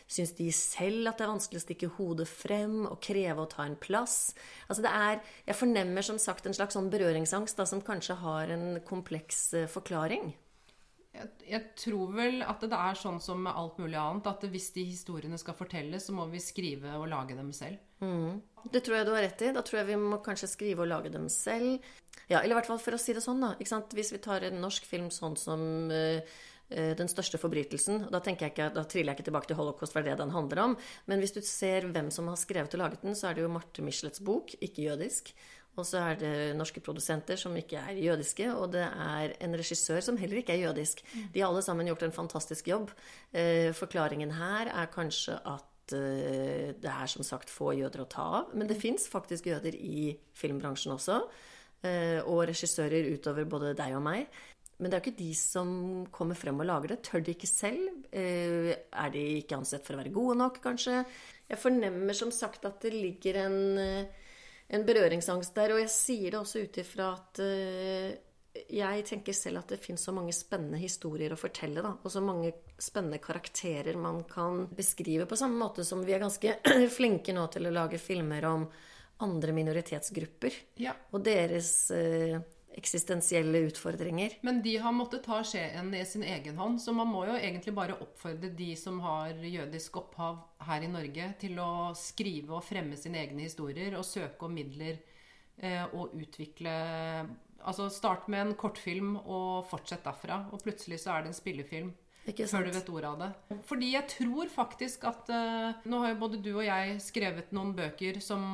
Syns 0.07 0.33
de 0.37 0.49
selv 0.53 1.09
at 1.09 1.17
det 1.19 1.25
er 1.25 1.33
vanskelig 1.33 1.61
å 1.61 1.65
stikke 1.65 1.91
hodet 1.97 2.27
frem 2.29 2.83
og 2.85 2.99
kreve 3.03 3.43
å 3.43 3.49
ta 3.49 3.65
en 3.65 3.77
plass? 3.79 4.35
Altså 4.67 4.85
det 4.85 4.93
er, 4.93 5.21
Jeg 5.47 5.59
fornemmer 5.59 6.05
som 6.05 6.19
sagt 6.21 6.45
en 6.45 6.55
slags 6.55 6.77
sånn 6.77 6.91
berøringsangst 6.93 7.57
da, 7.57 7.65
som 7.69 7.81
kanskje 7.81 8.19
har 8.21 8.53
en 8.53 8.79
kompleks 8.85 9.53
eh, 9.57 9.69
forklaring. 9.71 10.33
Jeg, 11.13 11.29
jeg 11.45 11.65
tror 11.77 12.13
vel 12.17 12.39
at 12.41 12.63
det 12.65 12.77
er 12.77 12.97
sånn 12.97 13.19
som 13.21 13.43
med 13.45 13.53
alt 13.53 13.77
mulig 13.77 13.99
annet, 14.01 14.29
at 14.31 14.45
hvis 14.49 14.71
de 14.73 14.85
historiene 14.87 15.37
skal 15.37 15.57
fortelles, 15.57 16.07
så 16.07 16.15
må 16.15 16.25
vi 16.31 16.41
skrive 16.41 16.95
og 16.97 17.05
lage 17.11 17.37
dem 17.37 17.51
selv. 17.53 17.77
Det 18.73 18.81
tror 18.83 18.97
jeg 18.97 19.07
du 19.07 19.11
har 19.13 19.23
rett 19.25 19.43
i. 19.45 19.51
Da 19.53 19.61
tror 19.65 19.81
jeg 19.81 19.91
vi 19.91 19.99
må 20.01 20.17
kanskje 20.25 20.49
skrive 20.49 20.83
og 20.85 20.89
lage 20.89 21.11
dem 21.13 21.29
selv. 21.31 21.85
Ja, 22.29 22.39
Eller 22.39 22.55
i 22.55 22.57
hvert 22.57 22.71
fall 22.71 22.81
for 22.81 22.97
å 22.97 23.01
si 23.01 23.13
det 23.13 23.21
sånn, 23.23 23.43
da. 23.43 23.53
Hvis 23.93 24.13
vi 24.15 24.21
tar 24.23 24.45
en 24.47 24.59
norsk 24.63 24.87
film 24.89 25.11
sånn 25.13 25.37
som 25.39 25.91
eh, 25.93 26.25
Den 26.69 27.09
største 27.11 27.37
forbrytelsen. 27.37 28.07
Da, 28.09 28.21
jeg 28.25 28.39
ikke, 28.39 28.69
da 28.73 28.81
triller 28.89 29.11
jeg 29.11 29.19
ikke 29.19 29.27
tilbake 29.27 29.49
til 29.51 29.59
holocaust, 29.59 29.93
for 29.93 30.01
det 30.01 30.13
er 30.13 30.15
det 30.15 30.23
den 30.25 30.33
handler 30.33 30.61
om. 30.63 30.77
Men 31.05 31.19
hvis 31.21 31.35
du 31.35 31.41
ser 31.45 31.85
hvem 31.85 32.09
som 32.09 32.31
har 32.31 32.39
skrevet 32.39 32.73
og 32.73 32.81
laget 32.81 33.03
den, 33.03 33.13
så 33.15 33.27
er 33.29 33.37
det 33.37 33.43
jo 33.43 33.51
Marte 33.53 33.83
Michelets 33.85 34.23
bok, 34.25 34.55
ikke 34.59 34.87
jødisk. 34.87 35.33
Og 35.73 35.85
så 35.89 35.97
er 36.05 36.17
det 36.21 36.33
norske 36.57 36.81
produsenter 36.85 37.39
som 37.39 37.55
ikke 37.57 37.79
er 37.81 37.97
jødiske, 37.97 38.45
og 38.53 38.71
det 38.75 38.83
er 38.85 39.33
en 39.41 39.55
regissør 39.57 40.03
som 40.05 40.17
heller 40.21 40.41
ikke 40.43 40.53
er 40.53 40.67
jødisk. 40.67 41.01
De 41.33 41.41
har 41.41 41.49
alle 41.49 41.63
sammen 41.65 41.89
gjort 41.89 42.05
en 42.05 42.13
fantastisk 42.13 42.69
jobb. 42.69 42.91
Eh, 43.33 43.71
forklaringen 43.73 44.35
her 44.37 44.69
er 44.69 44.91
kanskje 44.93 45.39
at 45.49 45.95
eh, 45.97 46.75
det 46.77 46.91
er 46.93 47.09
som 47.09 47.25
sagt 47.25 47.49
få 47.49 47.71
jøder 47.73 48.05
å 48.05 48.09
ta 48.09 48.27
av. 48.41 48.53
Men 48.53 48.69
det 48.69 48.77
fins 48.81 49.07
faktisk 49.09 49.49
jøder 49.49 49.73
i 49.73 50.13
filmbransjen 50.37 50.93
også. 50.93 51.23
eh, 51.83 52.21
Og 52.21 52.45
regissører 52.47 53.09
utover 53.09 53.49
både 53.49 53.73
deg 53.73 53.97
og 53.97 54.05
meg. 54.05 54.29
Men 54.83 54.91
det 54.91 54.97
er 54.97 54.99
jo 54.99 55.05
ikke 55.05 55.21
de 55.21 55.33
som 55.39 55.69
kommer 56.11 56.35
frem 56.35 56.59
og 56.59 56.67
lager 56.67 56.91
det. 56.91 56.97
Tør 57.07 57.23
de 57.23 57.35
ikke 57.37 57.47
selv? 57.47 57.85
Eh, 58.11 58.73
Er 58.91 59.13
de 59.13 59.21
ikke 59.39 59.55
ansett 59.55 59.85
for 59.87 59.95
å 59.95 60.01
være 60.01 60.11
gode 60.11 60.35
nok, 60.41 60.59
kanskje? 60.65 61.05
Jeg 61.47 61.61
fornemmer 61.61 62.17
som 62.17 62.33
sagt 62.35 62.67
at 62.67 62.83
det 62.83 62.91
ligger 62.91 63.39
en, 63.45 63.57
eh, 63.79 64.27
en 64.75 64.83
berøringsangst 64.83 65.55
der. 65.55 65.71
Og 65.71 65.79
jeg 65.85 65.93
sier 65.93 66.31
det 66.35 66.41
også 66.41 66.65
ut 66.67 66.79
ifra 66.83 67.13
at 67.15 67.39
eh, 67.39 68.17
jeg 68.69 69.05
tenker 69.07 69.33
selv 69.33 69.63
at 69.63 69.71
det 69.73 69.79
fins 69.81 70.03
så 70.05 70.13
mange 70.13 70.33
spennende 70.35 70.77
historier 70.81 71.31
å 71.33 71.39
fortelle. 71.39 71.81
Da, 71.81 71.95
og 71.95 72.11
så 72.11 72.21
mange 72.21 72.51
spennende 72.77 73.21
karakterer 73.23 73.95
man 73.97 74.23
kan 74.29 74.67
beskrive. 74.75 75.25
På 75.29 75.39
samme 75.39 75.57
måte 75.63 75.85
som 75.87 76.03
vi 76.05 76.13
er 76.13 76.25
ganske 76.25 76.57
flinke 76.97 77.33
nå 77.33 77.47
til 77.53 77.69
å 77.69 77.73
lage 77.73 78.01
filmer 78.01 78.51
om 78.51 78.67
andre 79.23 79.55
minoritetsgrupper. 79.55 80.59
Ja. 80.83 80.93
Og 81.13 81.23
deres 81.23 81.71
eh, 81.95 82.41
eksistensielle 82.77 83.63
utfordringer. 83.67 84.37
Men 84.41 84.61
de 84.65 84.75
har 84.81 84.95
måttet 84.95 85.25
ta 85.27 85.39
skjeen 85.45 85.93
i 85.95 86.03
sin 86.07 86.25
egen 86.25 86.57
hånd, 86.59 86.81
så 86.81 86.93
man 86.95 87.09
må 87.11 87.25
jo 87.29 87.37
egentlig 87.37 87.75
bare 87.75 87.97
oppfordre 88.01 88.51
de 88.57 88.73
som 88.79 88.99
har 89.05 89.37
jødisk 89.37 90.01
opphav 90.01 90.41
her 90.67 90.85
i 90.85 90.91
Norge, 90.91 91.31
til 91.41 91.59
å 91.61 91.93
skrive 91.97 92.57
og 92.57 92.65
fremme 92.65 92.99
sine 92.99 93.21
egne 93.23 93.47
historier 93.47 93.97
og 93.97 94.07
søke 94.07 94.47
om 94.47 94.55
midler 94.57 94.99
eh, 95.57 95.83
og 95.91 96.15
utvikle 96.17 96.77
Altså 97.63 97.85
start 97.87 98.25
med 98.27 98.41
en 98.41 98.55
kortfilm 98.59 99.13
og 99.21 99.63
fortsett 99.69 100.03
derfra, 100.03 100.41
og 100.51 100.59
plutselig 100.65 100.97
så 100.99 101.13
er 101.13 101.23
det 101.23 101.29
en 101.31 101.37
spillefilm. 101.37 101.93
Før 102.23 102.63
du 102.63 102.71
vet 102.71 102.89
ordet 102.89 103.09
av 103.09 103.19
det. 103.19 103.57
Fordi 103.67 103.89
jeg 103.93 104.07
tror 104.13 104.51
faktisk 104.51 105.03
at 105.09 105.31
uh, 105.33 105.81
Nå 105.89 105.99
har 106.03 106.13
jo 106.13 106.19
både 106.21 106.39
du 106.43 106.51
og 106.53 106.63
jeg 106.63 106.95
skrevet 107.03 107.51
noen 107.55 107.73
bøker 107.75 108.19
som 108.23 108.45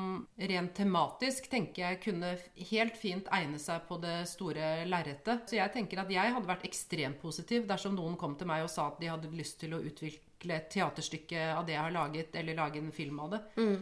rent 0.52 0.74
tematisk 0.78 1.50
tenker 1.52 1.86
jeg 1.86 2.00
kunne 2.04 2.34
helt 2.72 2.98
fint 2.98 3.30
egne 3.36 3.60
seg 3.62 3.86
på 3.90 4.00
det 4.02 4.24
store 4.32 4.88
lerretet. 4.90 5.46
Så 5.50 5.60
jeg 5.60 5.74
tenker 5.76 6.02
at 6.02 6.12
jeg 6.14 6.34
hadde 6.34 6.50
vært 6.50 6.66
ekstremt 6.70 7.22
positiv 7.22 7.70
dersom 7.70 7.96
noen 7.98 8.18
kom 8.20 8.36
til 8.40 8.50
meg 8.50 8.66
og 8.66 8.74
sa 8.74 8.90
at 8.90 9.00
de 9.02 9.12
hadde 9.12 9.32
lyst 9.38 9.60
til 9.62 9.78
å 9.78 9.84
utvikle 9.86 10.58
et 10.58 10.70
teaterstykke 10.74 11.52
av 11.54 11.66
det 11.68 11.76
jeg 11.76 11.84
har 11.84 11.96
laget, 11.96 12.36
eller 12.40 12.58
lage 12.58 12.82
en 12.82 12.94
film 12.96 13.22
av 13.22 13.34
det. 13.36 13.42
Mm. 13.60 13.80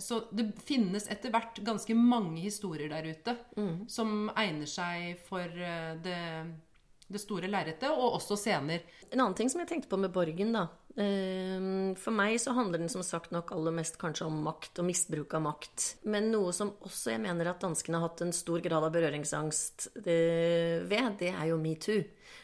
Så 0.00 0.22
det 0.32 0.46
finnes 0.64 1.04
etter 1.12 1.32
hvert 1.34 1.58
ganske 1.60 1.94
mange 1.98 2.40
historier 2.40 2.88
der 2.88 3.10
ute 3.12 3.34
som 3.92 4.30
egner 4.38 4.70
seg 4.70 5.18
for 5.26 5.44
eh, 5.44 5.90
det, 6.00 6.20
det 7.12 7.22
store 7.22 7.50
lerretet, 7.50 7.90
og 7.90 8.18
også 8.18 8.38
scener. 8.40 8.84
En 9.10 9.20
annen 9.20 9.36
ting 9.38 9.50
som 9.52 9.62
jeg 9.62 9.70
tenkte 9.70 9.90
på 9.92 10.00
med 10.00 10.12
Borgen, 10.14 10.54
da. 10.56 10.66
eh, 10.96 11.94
For 12.00 12.14
meg 12.16 12.38
så 12.40 12.54
handler 12.56 12.82
den 12.82 12.92
som 12.92 13.04
sagt 13.06 13.32
nok 13.32 13.52
aller 13.52 13.74
mest 13.76 13.98
kanskje 14.00 14.26
om 14.26 14.42
makt 14.46 14.80
og 14.82 14.88
misbruk 14.88 15.34
av 15.38 15.44
makt. 15.46 15.86
Men 16.04 16.30
noe 16.32 16.52
som 16.56 16.74
også 16.80 17.14
jeg 17.14 17.24
mener 17.24 17.52
at 17.52 17.62
danskene 17.62 18.00
har 18.00 18.08
hatt 18.08 18.24
en 18.24 18.34
stor 18.36 18.64
grad 18.64 18.84
av 18.84 18.92
berøringsangst 18.94 19.92
eh, 20.02 20.80
ved, 20.82 21.18
det 21.20 21.32
er 21.32 21.52
jo 21.52 21.60
metoo. 21.60 22.02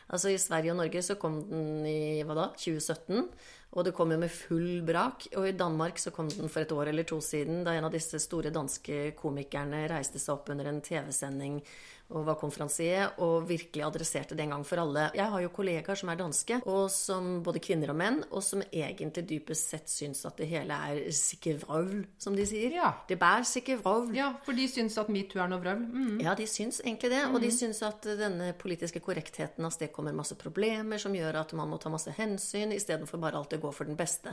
Altså 0.08 0.32
I 0.32 0.40
Sverige 0.40 0.72
og 0.72 0.80
Norge 0.80 1.02
så 1.04 1.18
kom 1.20 1.42
den 1.50 1.86
i 1.88 2.24
hva 2.24 2.36
da, 2.36 2.50
2017. 2.56 3.28
Og 3.76 3.84
det 3.84 3.92
kom 3.92 4.12
jo 4.12 4.16
med 4.20 4.32
full 4.32 4.80
brak. 4.86 5.26
Og 5.36 5.50
i 5.50 5.56
Danmark 5.56 6.00
så 6.00 6.12
kom 6.14 6.30
den 6.32 6.48
for 6.48 6.64
et 6.64 6.72
år 6.72 6.88
eller 6.88 7.04
to 7.08 7.20
siden, 7.24 7.60
da 7.66 7.74
en 7.76 7.84
av 7.88 7.92
disse 7.92 8.20
store 8.22 8.52
danske 8.54 9.12
komikerne 9.18 9.84
reiste 9.92 10.20
seg 10.22 10.38
opp 10.38 10.48
under 10.54 10.70
en 10.70 10.80
TV-sending 10.84 11.60
og 12.08 12.24
var 12.24 12.38
konferansier, 12.40 13.10
og 13.20 13.44
virkelig 13.50 13.82
adresserte 13.84 14.36
det 14.36 14.46
en 14.46 14.54
gang 14.54 14.62
for 14.64 14.80
alle. 14.80 15.10
Jeg 15.16 15.28
har 15.28 15.42
jo 15.44 15.50
kollegaer 15.52 15.98
som 16.00 16.08
er 16.08 16.16
danske, 16.16 16.56
og 16.64 16.86
som 16.92 17.42
både 17.44 17.60
kvinner 17.60 17.92
og 17.92 17.98
menn, 18.00 18.22
og 18.30 18.40
som 18.42 18.62
egentlig 18.72 19.26
dypest 19.28 19.74
sett 19.74 19.92
syns 19.92 20.24
at 20.24 20.38
det 20.40 20.48
hele 20.48 20.72
er 20.88 21.02
sikke 21.12 21.58
vrøvl, 21.60 22.06
som 22.16 22.36
de 22.38 22.46
sier. 22.48 22.72
Ja. 22.78 22.94
Det 23.10 23.18
bærer 23.20 23.44
sikke 23.44 23.76
vrøvl. 23.82 24.14
Ja, 24.16 24.30
for 24.46 24.56
de 24.56 24.64
syns 24.72 24.96
at 25.00 25.10
metoo 25.12 25.42
er 25.44 25.52
noe 25.52 25.60
vrøvl. 25.60 25.84
Mm. 25.84 26.18
Ja, 26.24 26.32
de 26.38 26.46
syns 26.48 26.80
egentlig 26.80 27.12
det. 27.12 27.22
Og 27.28 27.40
de 27.44 27.52
syns 27.52 27.82
at 27.84 28.08
denne 28.18 28.54
politiske 28.56 29.02
korrektheten 29.04 29.68
avstedkommer 29.68 30.16
masse 30.16 30.38
problemer 30.40 31.00
som 31.02 31.12
gjør 31.16 31.42
at 31.42 31.52
man 31.60 31.68
må 31.68 31.76
ta 31.82 31.92
masse 31.92 32.14
hensyn, 32.16 32.72
istedenfor 32.72 33.20
bare 33.20 33.36
alltid 33.42 33.60
gå 33.60 33.72
for 33.76 33.84
den 33.84 33.98
beste. 34.00 34.32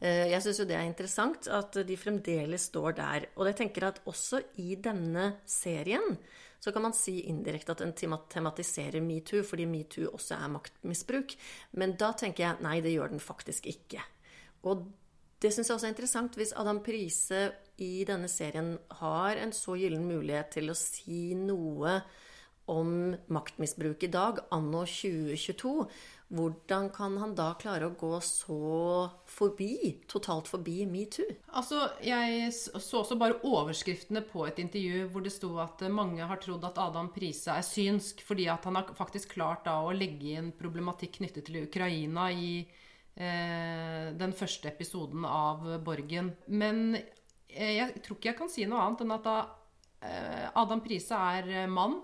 Eh, 0.00 0.32
Jeg 0.34 0.42
syns 0.42 0.58
jo 0.64 0.66
det 0.66 0.80
er 0.80 0.88
interessant 0.88 1.46
at 1.46 1.78
de 1.86 1.96
fremdeles 1.96 2.66
står 2.72 2.98
der. 2.98 3.28
Og 3.38 3.46
jeg 3.46 3.60
tenker 3.62 3.86
at 3.92 4.02
også 4.10 4.42
i 4.58 4.74
denne 4.82 5.36
serien 5.46 6.18
så 6.64 6.72
kan 6.72 6.86
man 6.86 6.94
si 6.96 7.18
indirekte 7.28 7.74
at 7.74 7.82
den 7.82 7.92
tematiserer 8.32 9.04
metoo, 9.04 9.42
fordi 9.44 9.66
metoo 9.68 10.08
også 10.16 10.38
er 10.38 10.52
maktmisbruk. 10.54 11.34
Men 11.76 11.92
da 12.00 12.14
tenker 12.16 12.46
jeg 12.46 12.64
nei, 12.64 12.78
det 12.80 12.94
gjør 12.94 13.12
den 13.12 13.20
faktisk 13.20 13.68
ikke. 13.68 14.00
Og 14.64 14.86
det 15.44 15.50
syns 15.52 15.68
jeg 15.68 15.76
også 15.76 15.90
er 15.90 15.92
interessant 15.92 16.38
hvis 16.40 16.54
Adam 16.56 16.80
Prise 16.86 17.42
i 17.84 18.06
denne 18.08 18.30
serien 18.32 18.78
har 19.02 19.36
en 19.42 19.52
så 19.52 19.76
gyllen 19.76 20.06
mulighet 20.08 20.54
til 20.56 20.72
å 20.72 20.78
si 20.78 21.34
noe 21.36 21.98
om 22.72 23.12
maktmisbruk 23.28 24.06
i 24.06 24.12
dag, 24.14 24.40
anno 24.56 24.86
2022. 24.88 25.74
Hvordan 26.34 26.88
kan 26.90 27.16
han 27.20 27.34
da 27.38 27.52
klare 27.60 27.86
å 27.86 27.94
gå 27.98 28.12
så 28.24 28.56
forbi, 29.30 30.00
totalt 30.10 30.48
forbi 30.50 30.82
metoo? 30.90 31.26
Altså, 31.54 31.84
Jeg 32.02 32.50
så 32.54 33.02
også 33.02 33.18
bare 33.20 33.38
overskriftene 33.46 34.24
på 34.26 34.46
et 34.48 34.58
intervju 34.58 35.08
hvor 35.12 35.22
det 35.22 35.34
sto 35.34 35.52
at 35.62 35.84
eh, 35.84 35.92
mange 35.92 36.26
har 36.26 36.40
trodd 36.42 36.64
at 36.66 36.80
Adam 36.82 37.12
Prise 37.14 37.54
er 37.54 37.66
synsk 37.66 38.24
fordi 38.26 38.48
at 38.50 38.66
han 38.66 38.80
har 38.80 38.90
faktisk 38.98 39.36
klart 39.36 39.66
da 39.68 39.78
å 39.84 39.94
legge 39.94 40.34
inn 40.34 40.50
problematikk 40.58 41.20
knyttet 41.20 41.46
til 41.46 41.62
Ukraina 41.68 42.30
i 42.34 42.64
eh, 43.14 44.10
den 44.18 44.34
første 44.34 44.72
episoden 44.72 45.26
av 45.28 45.68
Borgen. 45.86 46.32
Men 46.48 46.96
eh, 46.96 47.76
jeg 47.78 48.02
tror 48.02 48.18
ikke 48.18 48.32
jeg 48.32 48.40
kan 48.40 48.50
si 48.50 48.66
noe 48.66 48.82
annet 48.82 49.04
enn 49.04 49.14
at 49.14 49.28
da 49.28 49.36
eh, 50.02 50.50
Adam 50.50 50.82
Prise 50.84 51.20
er 51.38 51.54
eh, 51.62 51.70
mann. 51.70 52.00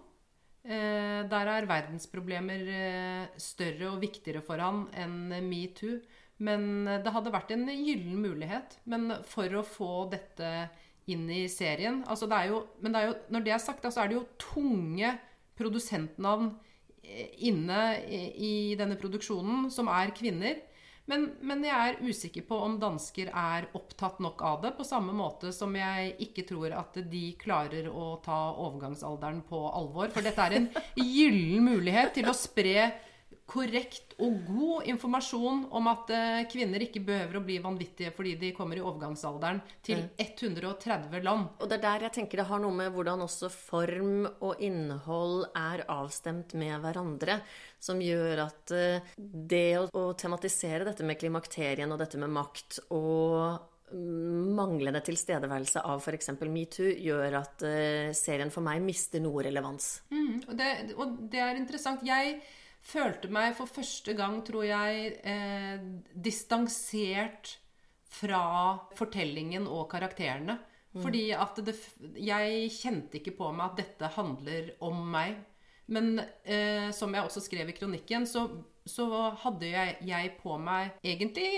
Eh, 0.60 1.22
der 1.24 1.48
er 1.48 1.64
verdensproblemer 1.68 2.66
eh, 2.68 3.38
større 3.40 3.94
og 3.94 4.02
viktigere 4.02 4.42
for 4.44 4.60
han 4.60 4.84
enn 4.92 5.32
metoo. 5.46 5.96
Men 6.44 6.86
eh, 6.86 7.00
det 7.00 7.12
hadde 7.14 7.32
vært 7.32 7.54
en 7.56 7.64
gyllen 7.70 8.20
mulighet. 8.20 8.76
Men 8.84 9.22
for 9.28 9.48
å 9.56 9.64
få 9.64 9.92
dette 10.12 10.68
inn 11.10 11.24
i 11.32 11.46
serien 11.50 12.04
altså 12.12 12.28
det 12.30 12.42
jo, 12.50 12.60
Men 12.84 12.92
det 12.94 13.06
jo, 13.06 13.14
når 13.32 13.46
det 13.46 13.54
er 13.54 13.62
sagt, 13.62 13.82
så 13.82 13.90
så 13.90 14.02
er 14.02 14.10
det 14.10 14.18
jo 14.18 14.26
tunge 14.38 15.14
produsentnavn 15.58 16.52
inne 17.42 17.78
i 18.06 18.76
denne 18.78 18.94
produksjonen 19.00 19.64
som 19.72 19.88
er 19.90 20.12
kvinner. 20.14 20.60
Men, 21.08 21.30
men 21.42 21.64
jeg 21.64 21.74
er 21.74 22.02
usikker 22.04 22.44
på 22.46 22.58
om 22.62 22.76
dansker 22.82 23.30
er 23.32 23.66
opptatt 23.74 24.20
nok 24.22 24.42
av 24.46 24.60
det, 24.62 24.74
på 24.76 24.86
samme 24.86 25.14
måte 25.16 25.50
som 25.54 25.72
jeg 25.74 26.12
ikke 26.26 26.44
tror 26.46 26.74
at 26.76 27.00
de 27.10 27.22
klarer 27.40 27.88
å 27.90 28.12
ta 28.24 28.40
overgangsalderen 28.52 29.40
på 29.48 29.62
alvor. 29.70 30.12
For 30.14 30.26
dette 30.26 30.46
er 30.46 30.58
en 30.58 30.68
gyllen 31.00 31.66
mulighet 31.66 32.14
til 32.18 32.30
å 32.30 32.36
spre 32.36 32.90
korrekt 33.50 34.14
og 34.22 34.44
god 34.46 34.88
informasjon 34.90 35.64
om 35.76 35.88
at 35.90 36.10
eh, 36.14 36.42
kvinner 36.50 36.82
ikke 36.84 37.02
behøver 37.06 37.38
å 37.38 37.44
bli 37.44 37.56
vanvittige 37.62 38.12
fordi 38.14 38.36
de 38.40 38.52
kommer 38.56 38.78
i 38.78 38.84
overgangsalderen 38.84 39.60
til 39.86 40.04
130 40.14 41.24
land. 41.24 41.48
Og 41.58 41.70
det 41.70 41.80
er 41.80 41.84
der 41.86 42.06
jeg 42.06 42.16
tenker 42.20 42.42
det 42.42 42.48
har 42.50 42.62
noe 42.62 42.76
med 42.76 42.92
hvordan 42.94 43.24
også 43.26 43.50
form 43.52 44.28
og 44.28 44.62
innhold 44.62 45.48
er 45.58 45.84
avstemt 45.90 46.54
med 46.60 46.76
hverandre, 46.84 47.40
som 47.82 48.02
gjør 48.04 48.44
at 48.46 48.76
eh, 48.76 49.10
det 49.18 49.66
å, 49.80 49.88
å 49.88 50.06
tematisere 50.18 50.86
dette 50.86 51.06
med 51.06 51.18
klimakterien 51.20 51.90
og 51.90 52.00
dette 52.02 52.20
med 52.20 52.30
makt 52.36 52.80
og 52.94 53.90
mm, 53.90 54.54
manglende 54.54 55.02
tilstedeværelse 55.06 55.82
av 55.90 56.04
f.eks. 56.04 56.34
metoo 56.46 56.94
gjør 56.94 57.40
at 57.40 57.66
eh, 57.66 58.14
serien 58.14 58.54
for 58.54 58.62
meg 58.66 58.84
mister 58.84 59.22
noe 59.24 59.48
relevans. 59.48 59.96
Mm, 60.14 60.40
og, 60.46 60.56
det, 60.60 60.72
og 60.94 61.20
det 61.32 61.44
er 61.48 61.58
interessant. 61.58 62.06
Jeg 62.06 62.38
følte 62.80 63.30
meg 63.32 63.54
for 63.58 63.70
første 63.70 64.14
gang, 64.18 64.40
tror 64.46 64.66
jeg, 64.66 65.12
eh, 65.24 65.82
distansert 66.14 67.56
fra 68.10 68.42
fortellingen 68.98 69.68
og 69.70 69.88
karakterene. 69.92 70.58
Fordi 70.90 71.28
at 71.38 71.60
det, 71.62 71.76
jeg 72.18 72.70
kjente 72.74 73.20
ikke 73.20 73.36
på 73.38 73.52
meg 73.54 73.68
at 73.68 73.76
dette 73.78 74.08
handler 74.16 74.72
om 74.82 75.04
meg. 75.12 75.36
Men 75.90 76.18
eh, 76.18 76.90
som 76.94 77.14
jeg 77.14 77.26
også 77.26 77.42
skrev 77.44 77.70
i 77.70 77.76
kronikken, 77.76 78.26
så, 78.26 78.48
så 78.88 79.06
hadde 79.42 79.68
jeg, 79.70 79.96
jeg 80.08 80.32
på 80.40 80.56
meg, 80.60 80.96
egentlig 81.04 81.48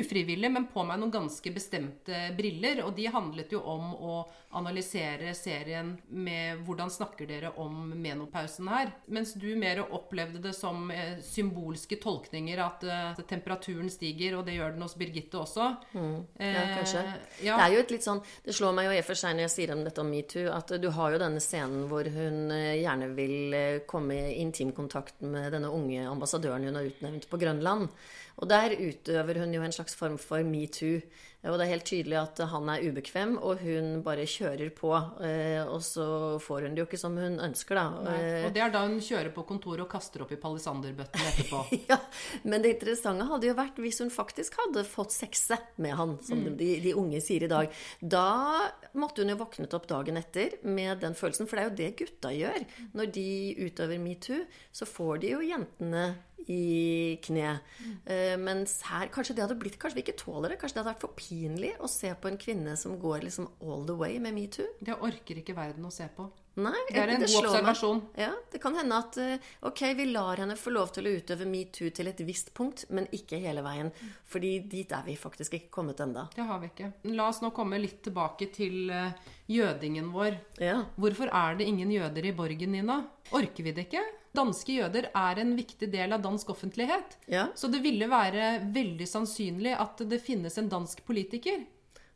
ufrivillig, 0.00 0.50
men 0.52 0.68
på 0.70 0.84
meg 0.86 1.00
noen 1.00 1.14
ganske 1.14 1.52
bestemte 1.54 2.30
briller. 2.36 2.84
Og 2.86 2.94
de 2.96 3.08
handlet 3.10 3.52
jo 3.54 3.62
om 3.64 3.94
å 3.94 4.14
analysere 4.58 5.34
serien 5.38 5.92
med 6.10 6.62
hvordan 6.66 6.90
snakker 6.90 7.28
dere 7.30 7.52
om 7.62 7.92
menopausen 7.94 8.70
her. 8.70 8.94
Mens 9.12 9.34
du 9.38 9.48
mer 9.58 9.82
opplevde 9.86 10.42
det 10.42 10.54
som 10.56 10.90
eh, 10.94 11.18
symbolske 11.24 12.00
tolkninger, 12.02 12.62
at 12.64 12.86
eh, 12.86 13.22
temperaturen 13.30 13.90
stiger, 13.92 14.38
og 14.38 14.46
det 14.48 14.56
gjør 14.58 14.74
den 14.74 14.84
hos 14.86 14.96
Birgitte 15.00 15.38
også. 15.40 15.68
Ja, 15.94 16.64
kanskje. 16.76 17.04
Eh, 17.04 17.44
ja. 17.46 17.56
Det 17.56 17.66
er 17.66 17.74
jo 17.74 17.82
et 17.84 17.94
litt 17.94 18.04
sånn 18.04 18.20
Det 18.44 18.54
slår 18.56 18.74
meg 18.76 18.88
jo 18.88 18.94
i 18.94 19.00
og 19.00 19.06
for 19.06 19.18
seg 19.18 19.36
når 19.36 19.46
jeg 19.46 19.52
sier 19.54 19.74
om 19.74 19.84
dette 19.86 20.02
om 20.02 20.10
metoo, 20.10 20.46
at 20.52 20.72
du 20.82 20.88
har 20.96 21.14
jo 21.14 21.20
denne 21.22 21.42
scenen 21.42 21.86
hvor 21.90 22.08
hun 22.10 22.52
eh, 22.54 22.80
gjerne 22.82 23.10
vil 23.16 23.56
eh, 23.56 23.80
komme 23.90 24.16
i 24.16 24.38
intimkontakt 24.42 25.22
med 25.24 25.50
denne 25.54 25.70
unge 25.72 26.04
ambassadøren 26.10 26.59
hun 26.64 26.78
har 26.78 26.88
utnevnt 26.90 27.28
på 27.30 27.40
Grønland. 27.40 27.88
Og 28.36 28.50
der 28.50 28.76
utøver 28.78 29.40
hun 29.42 29.54
jo 29.54 29.62
en 29.62 29.72
slags 29.72 29.96
form 29.96 30.18
for 30.18 30.42
metoo. 30.46 31.00
Og 31.40 31.54
det 31.56 31.64
er 31.64 31.70
helt 31.72 31.86
tydelig 31.88 32.16
at 32.20 32.40
han 32.52 32.68
er 32.68 32.82
ubekvem, 32.84 33.38
og 33.40 33.62
hun 33.64 34.02
bare 34.04 34.26
kjører 34.28 34.68
på. 34.76 34.90
eh, 35.24 35.62
Og 35.64 35.80
så 35.80 36.36
får 36.38 36.66
hun 36.66 36.74
det 36.76 36.82
jo 36.82 36.86
ikke 36.86 36.98
som 37.00 37.16
hun 37.16 37.38
ønsker, 37.40 37.74
da. 37.80 37.84
Nei. 38.04 38.16
Eh, 38.20 38.44
Og 38.44 38.52
det 38.52 38.60
er 38.60 38.70
da 38.74 38.82
hun 38.84 38.98
kjører 39.00 39.32
på 39.32 39.46
kontoret 39.48 39.80
og 39.80 39.88
kaster 39.88 40.20
opp 40.20 40.32
i 40.32 40.36
palisanderbøtten 40.36 41.20
etterpå. 41.30 41.62
Ja, 41.88 41.96
men 42.44 42.60
det 42.60 42.74
interessante 42.76 43.24
hadde 43.24 43.48
jo 43.48 43.54
vært 43.56 43.80
hvis 43.80 44.02
hun 44.04 44.10
faktisk 44.12 44.60
hadde 44.60 44.84
fått 44.84 45.16
sexe 45.16 45.56
med 45.78 45.96
han, 45.96 46.18
som 46.22 46.40
Mm. 46.44 46.56
de, 46.60 46.70
de 46.80 46.92
unge 46.94 47.20
sier 47.24 47.44
i 47.44 47.48
dag. 47.48 47.72
Da 48.02 48.70
måtte 48.94 49.22
hun 49.24 49.32
jo 49.32 49.40
våknet 49.40 49.72
opp 49.74 49.86
dagen 49.88 50.16
etter 50.20 50.58
med 50.64 51.00
den 51.00 51.14
følelsen, 51.16 51.48
for 51.48 51.56
det 51.56 51.64
er 51.64 51.70
jo 51.70 51.76
det 51.80 51.96
gutta 52.04 52.28
gjør. 52.36 52.66
Når 52.92 53.12
de 53.16 53.28
utøver 53.64 53.98
metoo, 53.98 54.44
så 54.72 54.84
får 54.84 55.20
de 55.24 55.30
jo 55.38 55.40
jentene 55.40 56.10
i 56.50 57.18
kne. 57.22 57.60
Mm. 57.84 57.96
Eh, 58.10 58.36
mens 58.40 58.80
her 58.88 59.10
kanskje 59.12 59.34
det 59.36 59.44
hadde 59.44 59.58
blitt 59.60 59.76
Kanskje 59.78 59.98
vi 60.00 60.02
ikke 60.02 60.16
tåler 60.18 60.48
det. 60.50 60.56
Kanskje 60.58 60.78
det 60.78 60.82
hadde 60.82 60.94
vært 60.94 61.02
for 61.04 61.12
pinlig 61.14 61.29
å 61.30 61.88
se 61.88 62.14
på 62.14 62.28
en 62.28 62.38
kvinne 62.38 62.76
som 62.76 62.98
går 63.00 63.22
liksom 63.26 63.48
all 63.62 63.86
the 63.86 63.94
way 63.94 64.18
med 64.18 64.34
metoo. 64.34 64.66
Det 64.80 64.94
orker 65.00 65.38
ikke 65.40 65.54
verden 65.56 65.84
å 65.86 65.90
se 65.92 66.08
på. 66.16 66.30
Nei, 66.60 66.74
Det 66.90 66.98
er 66.98 67.08
en 67.08 67.20
god 67.20 67.44
observasjon. 67.44 68.00
meg. 68.00 68.18
Ja, 68.18 68.32
Det 68.52 68.60
kan 68.60 68.74
hende 68.74 68.96
at 68.98 69.16
eh, 69.16 69.38
ok, 69.62 69.80
vi 69.96 70.04
lar 70.10 70.36
henne 70.36 70.56
få 70.58 70.72
lov 70.74 70.90
til 70.92 71.06
å 71.06 71.12
utøve 71.14 71.46
metoo 71.46 71.90
til 71.94 72.08
et 72.08 72.18
visst 72.26 72.52
punkt, 72.52 72.84
men 72.90 73.06
ikke 73.12 73.38
hele 73.40 73.62
veien. 73.62 73.92
Fordi 74.26 74.58
dit 74.68 74.90
er 74.92 75.02
vi 75.06 75.14
faktisk 75.16 75.54
ikke 75.54 75.70
kommet 75.70 76.00
enda. 76.00 76.28
Det 76.34 76.44
har 76.44 76.58
vi 76.60 76.66
ikke. 76.66 76.92
La 77.14 77.28
oss 77.28 77.40
nå 77.40 77.52
komme 77.54 77.78
litt 77.80 78.02
tilbake 78.02 78.50
til 78.52 78.90
eh, 78.90 79.12
jødingen 79.48 80.10
vår. 80.12 80.36
Ja. 80.58 80.84
Hvorfor 80.98 81.30
er 81.32 81.54
det 81.56 81.68
ingen 81.70 81.90
jøder 81.90 82.26
i 82.26 82.32
Borgen, 82.32 82.72
Nina? 82.72 83.04
Orker 83.36 83.66
vi 83.66 83.72
det 83.74 83.86
ikke? 83.88 84.02
Danske 84.34 84.76
jøder 84.78 85.10
er 85.16 85.40
en 85.42 85.52
viktig 85.58 85.88
del 85.90 86.14
av 86.14 86.22
dansk 86.22 86.50
offentlighet. 86.54 87.16
Ja. 87.30 87.48
Så 87.54 87.70
det 87.70 87.82
ville 87.82 88.06
være 88.10 88.52
veldig 88.74 89.08
sannsynlig 89.08 89.74
at 89.78 90.02
det 90.10 90.20
finnes 90.22 90.58
en 90.58 90.70
dansk 90.70 91.02
politiker. 91.06 91.64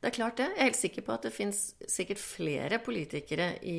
Det 0.05 0.11
er 0.11 0.17
klart 0.19 0.37
det. 0.37 0.47
Jeg 0.53 0.61
er 0.61 0.69
helt 0.69 0.77
sikker 0.77 1.05
på 1.07 1.12
at 1.14 1.23
det 1.25 1.31
fins 1.33 1.59
sikkert 1.88 2.19
flere 2.21 2.77
politikere 2.85 3.47
i, 3.64 3.77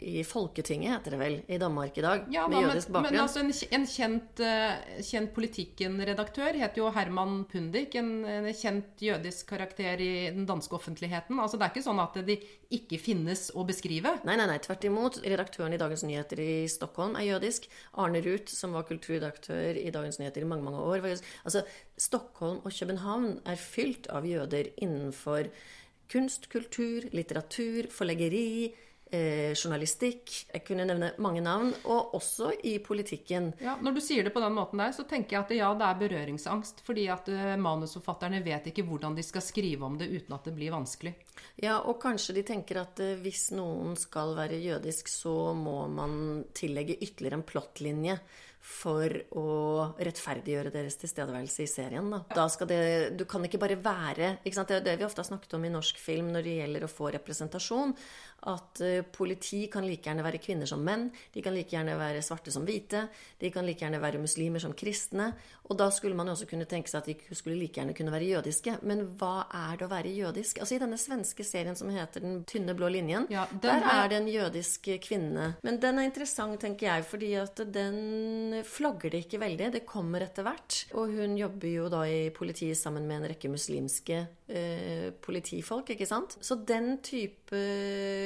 i 0.00 0.22
Folketinget, 0.24 0.94
heter 0.94 1.12
det 1.12 1.18
vel, 1.20 1.34
i 1.52 1.58
Danmark 1.60 1.98
i 2.00 2.04
dag, 2.04 2.22
Ja, 2.32 2.46
med 2.48 2.62
da, 2.62 2.70
jødisk 2.70 2.88
men, 2.88 2.94
bakgrunn. 2.96 3.12
men 3.12 3.20
altså 3.20 3.42
en, 3.42 3.52
en 3.76 3.84
kjent, 3.90 4.40
eh, 4.40 5.02
kjent 5.04 5.34
Politikken-redaktør 5.36 6.56
heter 6.62 6.80
jo 6.80 6.88
Herman 6.96 7.42
Pundik. 7.50 7.92
En, 8.00 8.08
en 8.24 8.48
kjent 8.56 9.04
jødisk 9.04 9.50
karakter 9.52 10.00
i 10.00 10.10
den 10.32 10.46
danske 10.48 10.78
offentligheten. 10.78 11.36
Altså 11.36 11.60
Det 11.60 11.68
er 11.68 11.74
ikke 11.74 11.84
sånn 11.90 12.00
at 12.00 12.16
de 12.24 12.38
ikke 12.74 12.98
finnes 13.04 13.50
å 13.52 13.66
beskrive. 13.68 14.14
Nei, 14.24 14.38
nei, 14.40 14.48
nei, 14.48 14.56
tvert 14.64 14.88
imot. 14.88 15.20
Redaktøren 15.28 15.76
i 15.76 15.80
Dagens 15.80 16.06
Nyheter 16.08 16.40
i 16.40 16.64
Stockholm 16.72 17.18
er 17.20 17.28
jødisk. 17.34 17.68
Arne 18.00 18.24
Ruth, 18.24 18.48
som 18.56 18.72
var 18.72 18.88
kulturredaktør 18.88 19.76
i 19.76 19.90
Dagens 19.94 20.18
Nyheter 20.22 20.40
i 20.40 20.48
mange, 20.48 20.64
mange 20.64 20.80
år, 20.80 21.04
var 21.04 21.12
jødisk. 21.12 21.28
Altså, 21.44 21.66
Stockholm 21.96 22.62
og 22.64 22.72
København 22.74 23.40
er 23.46 23.60
fylt 23.60 24.08
av 24.10 24.26
jøder 24.26 24.72
innenfor 24.82 25.50
kunst, 26.10 26.48
kultur, 26.52 27.06
litteratur, 27.14 27.88
forleggeri, 27.92 28.72
eh, 29.14 29.52
journalistikk. 29.54 30.32
Jeg 30.52 30.64
kunne 30.66 30.86
nevne 30.88 31.12
mange 31.22 31.42
navn. 31.44 31.72
Og 31.84 32.14
også 32.18 32.52
i 32.64 32.78
politikken. 32.78 33.52
Ja, 33.60 33.76
Når 33.80 33.94
du 33.94 34.00
sier 34.00 34.24
det 34.24 34.32
på 34.34 34.42
den 34.42 34.54
måten 34.56 34.78
der, 34.78 34.92
så 34.92 35.06
tenker 35.08 35.36
jeg 35.36 35.44
at 35.44 35.54
ja, 35.56 35.72
det 35.74 35.88
er 35.88 36.00
berøringsangst. 36.02 36.82
Fordi 36.86 37.06
at 37.12 37.28
eh, 37.28 37.56
manusforfatterne 37.56 38.42
vet 38.44 38.70
ikke 38.70 38.86
hvordan 38.86 39.14
de 39.16 39.22
skal 39.22 39.42
skrive 39.42 39.84
om 39.84 39.98
det 39.98 40.10
uten 40.10 40.34
at 40.34 40.44
det 40.44 40.54
blir 40.54 40.74
vanskelig. 40.74 41.14
Ja, 41.62 41.80
og 41.80 42.00
kanskje 42.02 42.34
de 42.34 42.46
tenker 42.46 42.82
at 42.82 43.00
eh, 43.00 43.18
hvis 43.22 43.50
noen 43.56 43.96
skal 43.96 44.34
være 44.36 44.60
jødisk, 44.62 45.08
så 45.08 45.54
må 45.54 45.86
man 45.88 46.44
tillegge 46.54 46.98
ytterligere 47.00 47.40
en 47.40 47.46
plottlinje. 47.46 48.18
For 48.64 49.12
å 49.36 49.46
rettferdiggjøre 50.00 50.70
deres 50.72 50.96
tilstedeværelse 50.96 51.66
i 51.66 51.68
serien. 51.68 52.06
Da. 52.08 52.22
da 52.32 52.46
skal 52.48 52.70
det, 52.70 52.78
du 53.18 53.26
kan 53.28 53.44
ikke 53.44 53.60
bare 53.60 53.76
være 53.76 54.38
ikke 54.40 54.56
sant? 54.56 54.72
Det 54.72 54.78
er 54.78 54.86
det 54.86 54.94
vi 55.02 55.06
ofte 55.06 55.20
har 55.20 55.28
snakket 55.28 55.58
om 55.58 55.66
i 55.68 55.72
norsk 55.74 56.00
film 56.00 56.30
når 56.32 56.46
det 56.46 56.54
gjelder 56.62 56.86
å 56.86 56.90
få 56.90 57.10
representasjon. 57.12 57.92
At 58.46 58.80
uh, 58.84 59.02
politi 59.12 59.66
kan 59.72 59.86
like 59.88 60.02
gjerne 60.04 60.24
være 60.24 60.38
kvinner 60.42 60.66
som 60.68 60.82
menn. 60.84 61.10
De 61.32 61.40
kan 61.42 61.54
like 61.54 61.70
gjerne 61.72 61.94
være 61.96 62.20
svarte 62.22 62.52
som 62.52 62.64
hvite. 62.66 63.08
De 63.40 63.50
kan 63.50 63.64
like 63.64 63.80
gjerne 63.80 64.00
være 64.02 64.20
muslimer 64.20 64.60
som 64.60 64.72
kristne. 64.76 65.30
Og 65.70 65.78
da 65.80 65.86
skulle 65.90 66.14
man 66.14 66.26
jo 66.28 66.34
også 66.36 66.48
kunne 66.50 66.66
tenke 66.68 66.90
seg 66.92 67.00
at 67.00 67.06
de 67.08 67.34
skulle 67.38 67.56
like 67.56 67.78
gjerne 67.80 67.94
kunne 67.96 68.12
være 68.12 68.28
jødiske. 68.34 68.78
Men 68.84 69.06
hva 69.16 69.46
er 69.48 69.78
det 69.80 69.86
å 69.86 69.90
være 69.94 70.12
jødisk? 70.12 70.58
Altså 70.60 70.76
I 70.76 70.82
denne 70.82 70.98
svenske 71.00 71.44
serien 71.44 71.76
som 71.76 71.88
heter 71.88 72.20
Den 72.20 72.44
tynne 72.44 72.74
blå 72.76 72.90
linjen, 72.92 73.26
Ja, 73.30 73.46
der 73.62 73.80
har- 73.80 74.04
er 74.04 74.08
det 74.08 74.20
en 74.20 74.28
jødisk 74.28 74.90
kvinne. 75.00 75.56
Men 75.62 75.80
den 75.80 75.98
er 75.98 76.02
interessant, 76.04 76.60
tenker 76.60 76.86
jeg, 76.86 77.04
fordi 77.04 77.32
at 77.40 77.56
den 77.72 78.62
flagger 78.64 79.10
det 79.10 79.24
ikke 79.26 79.40
veldig. 79.40 79.72
Det 79.72 79.86
kommer 79.86 80.20
etter 80.20 80.42
hvert. 80.44 80.84
Og 80.94 81.08
hun 81.16 81.36
jobber 81.38 81.68
jo 81.68 81.88
da 81.88 82.02
i 82.04 82.28
politiet 82.30 82.76
sammen 82.76 83.06
med 83.08 83.22
en 83.22 83.28
rekke 83.32 83.48
muslimske 83.48 84.26
eh, 84.48 85.10
politifolk, 85.24 85.88
ikke 85.90 86.06
sant? 86.06 86.36
Så 86.44 86.56
den 86.66 86.98
type 87.04 87.43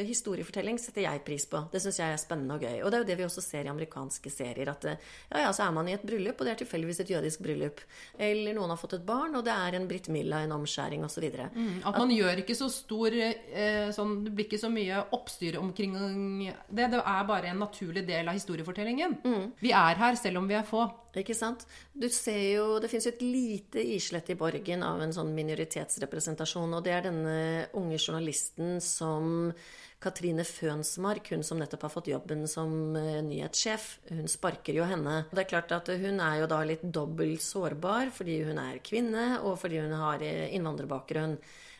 historiefortelling 0.08 0.78
setter 0.80 1.04
jeg 1.04 1.22
pris 1.26 1.46
på. 1.50 1.60
Det 1.72 1.80
syns 1.82 1.98
jeg 2.00 2.14
er 2.14 2.20
spennende 2.20 2.56
og 2.56 2.64
gøy. 2.64 2.82
Og 2.82 2.90
det 2.90 2.98
er 2.98 3.02
jo 3.02 3.08
det 3.10 3.16
vi 3.20 3.26
også 3.26 3.44
ser 3.44 3.68
i 3.68 3.72
amerikanske 3.72 4.32
serier. 4.32 4.70
At 4.72 4.86
eh, 4.88 5.00
ja, 5.32 5.44
ja, 5.46 5.52
så 5.54 5.66
er 5.66 5.74
man 5.76 5.88
i 5.90 5.94
et 5.96 6.04
bryllup, 6.06 6.38
og 6.38 6.48
det 6.48 6.54
er 6.54 6.60
tilfeldigvis 6.62 7.02
et 7.04 7.12
jødisk 7.14 7.42
bryllup. 7.44 7.82
Eller 8.28 8.56
noen 8.56 8.72
har 8.74 8.80
fått 8.80 8.98
et 8.98 9.06
barn, 9.08 9.36
og 9.38 9.46
det 9.46 9.54
er 9.54 9.78
en 9.78 9.88
Britt 9.90 10.10
Milla, 10.12 10.42
en 10.44 10.56
omskjæring 10.58 11.04
osv. 11.06 11.22
videre 11.24 11.50
At 11.88 11.98
man 11.98 12.12
gjør 12.14 12.42
ikke 12.44 12.56
så 12.58 12.70
stor 12.72 13.14
eh, 13.18 13.88
sånn, 13.94 14.18
Det 14.24 14.34
blir 14.34 14.48
ikke 14.48 14.62
så 14.62 14.70
mye 14.72 15.02
oppstyr 15.16 15.58
omkring 15.60 15.96
det. 15.98 16.88
Det 16.94 17.02
er 17.02 17.28
bare 17.28 17.52
en 17.52 17.62
naturlig 17.64 18.06
del 18.08 18.28
av 18.28 18.38
historiefortellingen. 18.38 19.18
Vi 19.60 19.74
er 19.74 20.00
her 20.00 20.18
selv 20.20 20.42
om 20.42 20.48
vi 20.48 20.56
er 20.58 20.66
få. 20.66 20.86
Ikke 21.16 21.34
sant? 21.34 21.64
Du 21.94 22.08
ser 22.12 22.40
jo, 22.54 22.78
Det 22.80 22.90
fins 22.90 23.06
et 23.06 23.20
lite 23.22 23.80
islett 23.80 24.28
i 24.30 24.34
Borgen 24.38 24.82
av 24.82 25.00
en 25.00 25.12
sånn 25.12 25.32
minoritetsrepresentasjon. 25.34 26.74
Og 26.76 26.84
det 26.84 26.92
er 26.92 27.06
denne 27.08 27.68
unge 27.74 27.98
journalisten 27.98 28.80
som 28.84 29.52
Katrine 30.00 30.44
Fønsmark, 30.46 31.32
hun 31.32 31.42
som 31.42 31.58
nettopp 31.58 31.82
har 31.88 31.90
fått 31.90 32.10
jobben 32.12 32.44
som 32.46 32.94
eh, 32.96 33.22
nyhetssjef. 33.26 33.86
Hun 34.12 34.28
sparker 34.30 34.76
jo 34.76 34.84
henne. 34.86 35.24
Det 35.32 35.42
er 35.42 35.48
klart 35.50 35.72
at 35.74 35.88
hun 35.88 36.20
er 36.22 36.42
jo 36.42 36.46
da 36.46 36.60
litt 36.68 36.84
dobbelt 36.94 37.42
sårbar 37.42 38.12
fordi 38.14 38.42
hun 38.46 38.58
er 38.62 38.78
kvinne, 38.84 39.40
og 39.42 39.58
fordi 39.58 39.80
hun 39.82 39.96
har 39.98 40.22
eh, 40.22 40.52
innvandrerbakgrunn. 40.54 41.34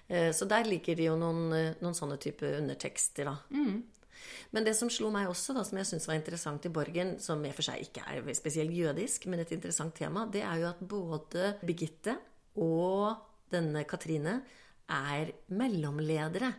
Eh, 0.09 0.33
Så 0.33 0.49
der 0.51 0.65
ligger 0.67 0.97
det 0.99 1.07
jo 1.07 1.15
noen, 1.21 1.77
noen 1.79 1.95
sånne 1.95 2.19
type 2.19 2.43
undertekster, 2.59 3.31
da. 3.31 3.37
Men 4.57 4.65
det 4.65 4.75
som 4.79 4.89
slo 4.93 5.11
meg 5.13 5.29
også, 5.29 5.53
da, 5.57 5.65
som 5.67 5.77
jeg 5.81 5.89
syns 5.91 6.07
var 6.09 6.17
interessant 6.17 6.65
i 6.65 6.73
Borgen, 6.73 7.17
som 7.21 7.43
i 7.45 7.51
og 7.51 7.59
for 7.59 7.69
seg 7.69 7.83
ikke 7.85 8.05
er 8.09 8.31
spesielt 8.37 8.73
jødisk, 8.73 9.27
men 9.29 9.43
et 9.43 9.53
interessant 9.53 9.93
tema, 9.97 10.25
det 10.33 10.41
er 10.47 10.63
jo 10.63 10.71
at 10.71 10.81
både 10.81 11.51
Birgitte 11.61 12.17
og 12.65 13.13
denne 13.53 13.85
Katrine 13.89 14.39
er 14.89 15.35
mellomledere. 15.53 16.55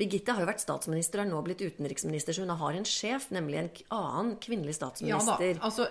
Birgitte 0.00 0.32
har 0.32 0.44
jo 0.44 0.48
vært 0.48 0.62
statsminister 0.62 1.20
og 1.20 1.26
er 1.26 1.30
nå 1.32 1.40
blitt 1.44 1.64
utenriksminister, 1.64 2.36
så 2.36 2.44
hun 2.44 2.54
har 2.56 2.76
en 2.76 2.88
sjef, 2.88 3.28
nemlig 3.36 3.60
en 3.60 3.70
annen 3.96 4.34
kvinnelig 4.40 4.78
statsminister. 4.78 5.56
Ja 5.56 5.56
da, 5.56 5.66
altså 5.68 5.88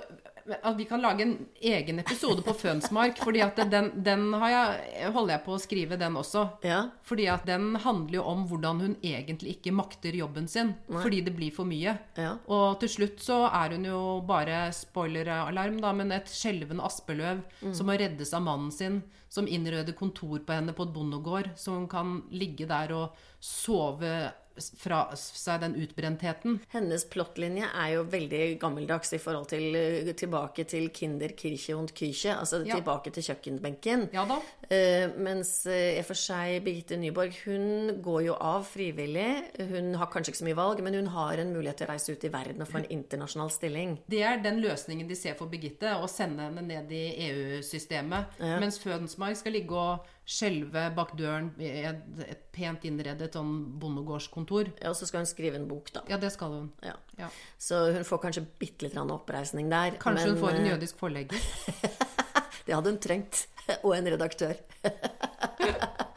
at 0.57 0.77
Vi 0.77 0.85
kan 0.85 1.01
lage 1.01 1.23
en 1.23 1.35
egen 1.61 1.99
episode 1.99 2.41
på 2.45 2.53
Fønsmark, 2.53 3.19
fordi 3.23 3.41
at 3.43 3.59
den, 3.71 3.91
den 4.03 4.33
har 4.33 4.53
jeg, 4.53 5.11
holder 5.13 5.35
jeg 5.35 5.43
på 5.45 5.55
å 5.55 5.61
skrive, 5.61 5.99
den 5.99 6.17
også. 6.19 6.45
Ja. 6.65 6.79
Fordi 7.05 7.27
at 7.31 7.45
den 7.49 7.75
handler 7.83 8.19
jo 8.19 8.25
om 8.31 8.45
hvordan 8.49 8.81
hun 8.83 8.95
egentlig 9.03 9.57
ikke 9.57 9.75
makter 9.75 10.15
jobben 10.15 10.47
sin. 10.47 10.73
Fordi 10.89 11.21
det 11.25 11.35
blir 11.37 11.53
for 11.55 11.69
mye. 11.69 11.95
Ja. 12.19 12.35
Og 12.47 12.79
til 12.83 12.93
slutt 12.95 13.23
så 13.23 13.43
er 13.49 13.75
hun 13.77 13.87
jo 13.89 14.01
bare 14.27 14.67
spoileralarm, 14.75 15.79
da, 15.83 15.93
men 15.95 16.13
et 16.15 16.31
skjelvende 16.31 16.85
aspeløv 16.85 17.43
som 17.75 17.89
må 17.89 17.97
reddes 17.99 18.33
av 18.35 18.45
mannen 18.45 18.73
sin, 18.73 19.01
som 19.29 19.47
innreder 19.47 19.93
kontor 19.93 20.41
på 20.41 20.55
henne 20.55 20.73
på 20.73 20.87
et 20.87 20.93
bondegård, 20.93 21.51
så 21.59 21.75
hun 21.77 21.89
kan 21.89 22.23
ligge 22.33 22.65
der 22.69 22.93
og 22.97 23.19
sove 23.39 24.31
fra 24.79 25.01
seg 25.17 25.61
den 25.63 25.75
utbrentheten. 25.83 26.59
Hennes 26.73 27.05
plottlinje 27.09 27.67
er 27.73 27.93
jo 27.95 28.03
veldig 28.09 28.59
gammeldags 28.61 29.13
i 29.15 29.19
forhold 29.21 29.49
til 29.51 29.75
eh, 29.75 30.11
tilbake 30.19 30.65
til 30.69 30.89
Kinder 30.95 31.33
Kirche 31.37 31.75
und 31.77 31.93
Küche, 31.95 32.33
altså 32.35 32.63
Ja. 32.65 32.75
tilbake 32.75 33.11
til 33.15 33.23
kjøkkenbenken. 33.23 34.09
Ja 34.13 34.25
da. 34.29 34.39
Eh, 34.69 35.07
mens 35.17 35.65
eh, 35.65 35.95
i 35.97 35.99
og 35.99 36.05
for 36.09 36.19
seg 36.19 36.63
Birgitte 36.65 36.97
Nyborg, 36.99 37.33
hun 37.45 38.01
går 38.05 38.21
jo 38.27 38.35
av 38.39 38.65
frivillig. 38.69 39.29
Hun 39.71 39.93
har 39.95 40.09
kanskje 40.11 40.33
ikke 40.33 40.41
så 40.43 40.47
mye 40.49 40.59
valg, 40.59 40.83
men 40.83 40.93
hun 40.99 41.07
har 41.15 41.39
en 41.41 41.53
mulighet 41.55 41.77
til 41.81 41.87
å 41.87 41.91
reise 41.93 42.13
ut 42.13 42.23
i 42.27 42.31
verden 42.33 42.61
og 42.61 42.67
få 42.69 42.81
en 42.83 42.89
internasjonal 42.99 43.49
stilling. 43.53 43.97
Det 44.09 44.21
er 44.23 44.41
den 44.43 44.61
løsningen 44.61 45.07
de 45.09 45.15
ser 45.15 45.35
for 45.39 45.47
Birgitte, 45.51 45.95
å 45.97 46.07
sende 46.11 46.43
henne 46.49 46.61
ned 46.65 46.91
i 46.91 47.03
EU-systemet. 47.29 48.39
Mens 48.59 48.79
Fødensmark 48.81 49.37
skal 49.39 49.55
ligge 49.55 49.75
og 49.75 50.05
skjelve 50.29 50.83
bak 50.93 51.15
døren 51.17 51.49
i 51.57 51.69
et, 51.89 52.01
et 52.27 52.41
pent 52.53 52.83
innredet 52.85 53.31
sånn 53.33 53.53
bondegårdskontor. 53.81 54.69
Ja, 54.77 54.91
og 54.91 54.97
så 54.99 55.07
skal 55.09 55.23
hun 55.23 55.29
skrive 55.29 55.57
en 55.57 55.65
bok, 55.69 55.89
da. 55.95 56.03
Ja, 56.11 56.19
det 56.21 56.29
skal 56.35 56.53
hun. 56.53 56.67
Ja. 56.85 56.93
Ja. 57.17 57.31
Så 57.57 57.81
hun 57.95 58.05
får 58.05 58.21
kanskje 58.27 58.45
bitte 58.61 58.85
litt 58.85 58.99
oppreisning 58.99 59.71
der. 59.73 59.97
Kanskje 60.01 60.29
men, 60.29 60.35
hun 60.35 60.43
får 60.43 60.59
en 60.59 60.67
eh, 60.67 60.71
jødisk 60.75 61.01
forlegger. 61.01 61.41
Det 62.69 62.75
hadde 62.75 62.91
hun 62.91 62.99
trengt. 63.01 63.47
Og 63.85 63.95
en 63.97 64.11
redaktør. 64.13 64.59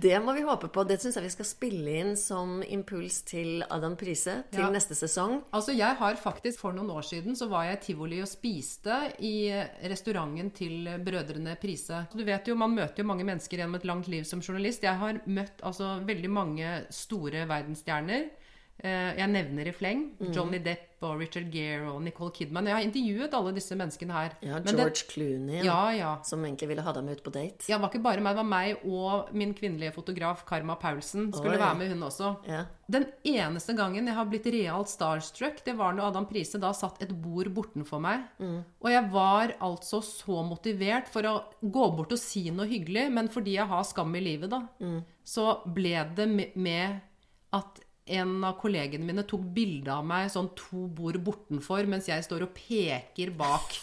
Det 0.00 0.14
må 0.24 0.32
vi 0.32 0.40
håpe 0.46 0.68
på. 0.72 0.84
Det 0.88 0.96
syns 1.02 1.16
jeg 1.18 1.24
vi 1.26 1.30
skal 1.34 1.46
spille 1.48 1.94
inn 2.00 2.12
som 2.16 2.62
impuls 2.64 3.18
til 3.28 3.64
Adam 3.70 3.96
Prise 4.00 4.38
til 4.52 4.62
Ja. 4.64 4.70
neste 4.70 4.94
sesong. 4.96 5.42
Altså, 5.52 5.74
jeg 5.76 5.96
har 5.98 6.14
faktisk 6.16 6.60
For 6.60 6.72
noen 6.72 6.88
år 6.90 7.02
siden 7.04 7.36
så 7.36 7.48
var 7.50 7.64
jeg 7.64 7.78
i 7.78 7.82
tivoli 7.92 8.20
og 8.22 8.28
spiste 8.28 9.12
i 9.20 9.50
restauranten 9.90 10.50
til 10.54 10.88
brødrene 11.04 11.56
Prise. 11.60 12.06
Du 12.14 12.24
vet 12.24 12.46
jo, 12.48 12.54
Man 12.54 12.74
møter 12.74 13.02
jo 13.02 13.04
mange 13.04 13.24
mennesker 13.24 13.58
gjennom 13.58 13.74
et 13.76 13.84
langt 13.84 14.08
liv 14.08 14.24
som 14.24 14.40
journalist. 14.40 14.82
Jeg 14.82 14.96
har 14.96 15.20
møtt 15.26 15.60
altså 15.62 16.00
veldig 16.06 16.30
mange 16.30 16.86
store 16.90 17.46
verdensstjerner. 17.48 18.30
Eh, 18.82 19.14
Jeg 19.16 19.28
nevner 19.30 19.68
i 19.68 19.72
fleng 19.72 20.00
Johnny 20.34 20.58
Depp 20.58 20.88
og 21.06 21.18
Richard 21.20 21.48
Gere 21.50 21.88
og 21.90 22.00
Nicole 22.02 22.30
Kidman. 22.34 22.66
Jeg 22.66 22.74
har 22.74 22.82
intervjuet 22.82 23.32
alle 23.34 23.52
disse 23.54 23.74
menneskene 23.78 24.12
her. 24.14 24.32
Ja, 24.42 24.54
Men 24.58 24.64
det- 24.64 24.76
George 24.76 25.04
Clooney, 25.10 25.62
Ja, 25.64 25.90
ja. 25.90 26.22
som 26.22 26.42
egentlig 26.44 26.68
ville 26.68 26.82
ha 26.82 26.92
dem 26.92 27.08
ut 27.08 27.22
på 27.22 27.30
date. 27.32 27.64
Ja, 27.68 27.76
det 27.78 27.82
var 27.82 27.90
ikke 27.90 28.02
bare 28.02 28.20
meg, 28.20 28.34
det 28.34 28.36
var 28.36 28.44
meg 28.44 28.76
og 28.84 29.32
min 29.34 29.54
kvinnelige 29.54 29.92
fotograf 29.94 30.44
Karma 30.46 30.74
Paulsen 30.76 31.32
skulle 31.32 31.54
Oi. 31.54 31.58
være 31.58 31.78
med, 31.78 31.88
hun 31.92 32.02
også. 32.02 32.36
Ja. 32.48 32.64
Den 32.90 33.06
eneste 33.24 33.76
gangen 33.76 34.06
jeg 34.06 34.14
har 34.14 34.24
blitt 34.26 34.46
realt 34.46 34.88
starstruck, 34.88 35.64
det 35.64 35.76
var 35.76 35.92
når 35.92 36.08
Adam 36.10 36.26
Prise 36.26 36.58
da 36.60 36.72
satt 36.72 37.00
et 37.02 37.10
bord 37.22 37.46
bortenfor 37.54 38.00
meg. 38.00 38.20
Og 38.40 38.90
jeg 38.90 39.10
var 39.12 39.54
altså 39.60 40.02
så 40.02 40.42
motivert 40.48 41.06
for 41.08 41.22
å 41.22 41.44
gå 41.64 41.96
bort 41.96 42.12
og 42.12 42.18
si 42.18 42.50
noe 42.50 42.66
hyggelig, 42.66 43.10
men 43.12 43.28
fordi 43.28 43.54
jeg 43.54 43.66
har 43.66 43.82
skam 43.84 44.14
i 44.16 44.20
livet, 44.20 44.50
da, 44.50 44.68
så 45.24 45.62
ble 45.72 46.04
det 46.16 46.56
med 46.56 47.00
at 47.52 47.80
en 48.06 48.44
av 48.44 48.56
kollegene 48.60 49.06
mine 49.06 49.24
tok 49.28 49.44
bilde 49.54 49.92
av 49.94 50.06
meg 50.06 50.30
sånn 50.32 50.50
to 50.58 50.86
bord 50.90 51.20
bortenfor, 51.22 51.86
mens 51.90 52.10
jeg 52.10 52.24
står 52.26 52.48
og 52.48 52.56
peker 52.56 53.30
bak. 53.38 53.78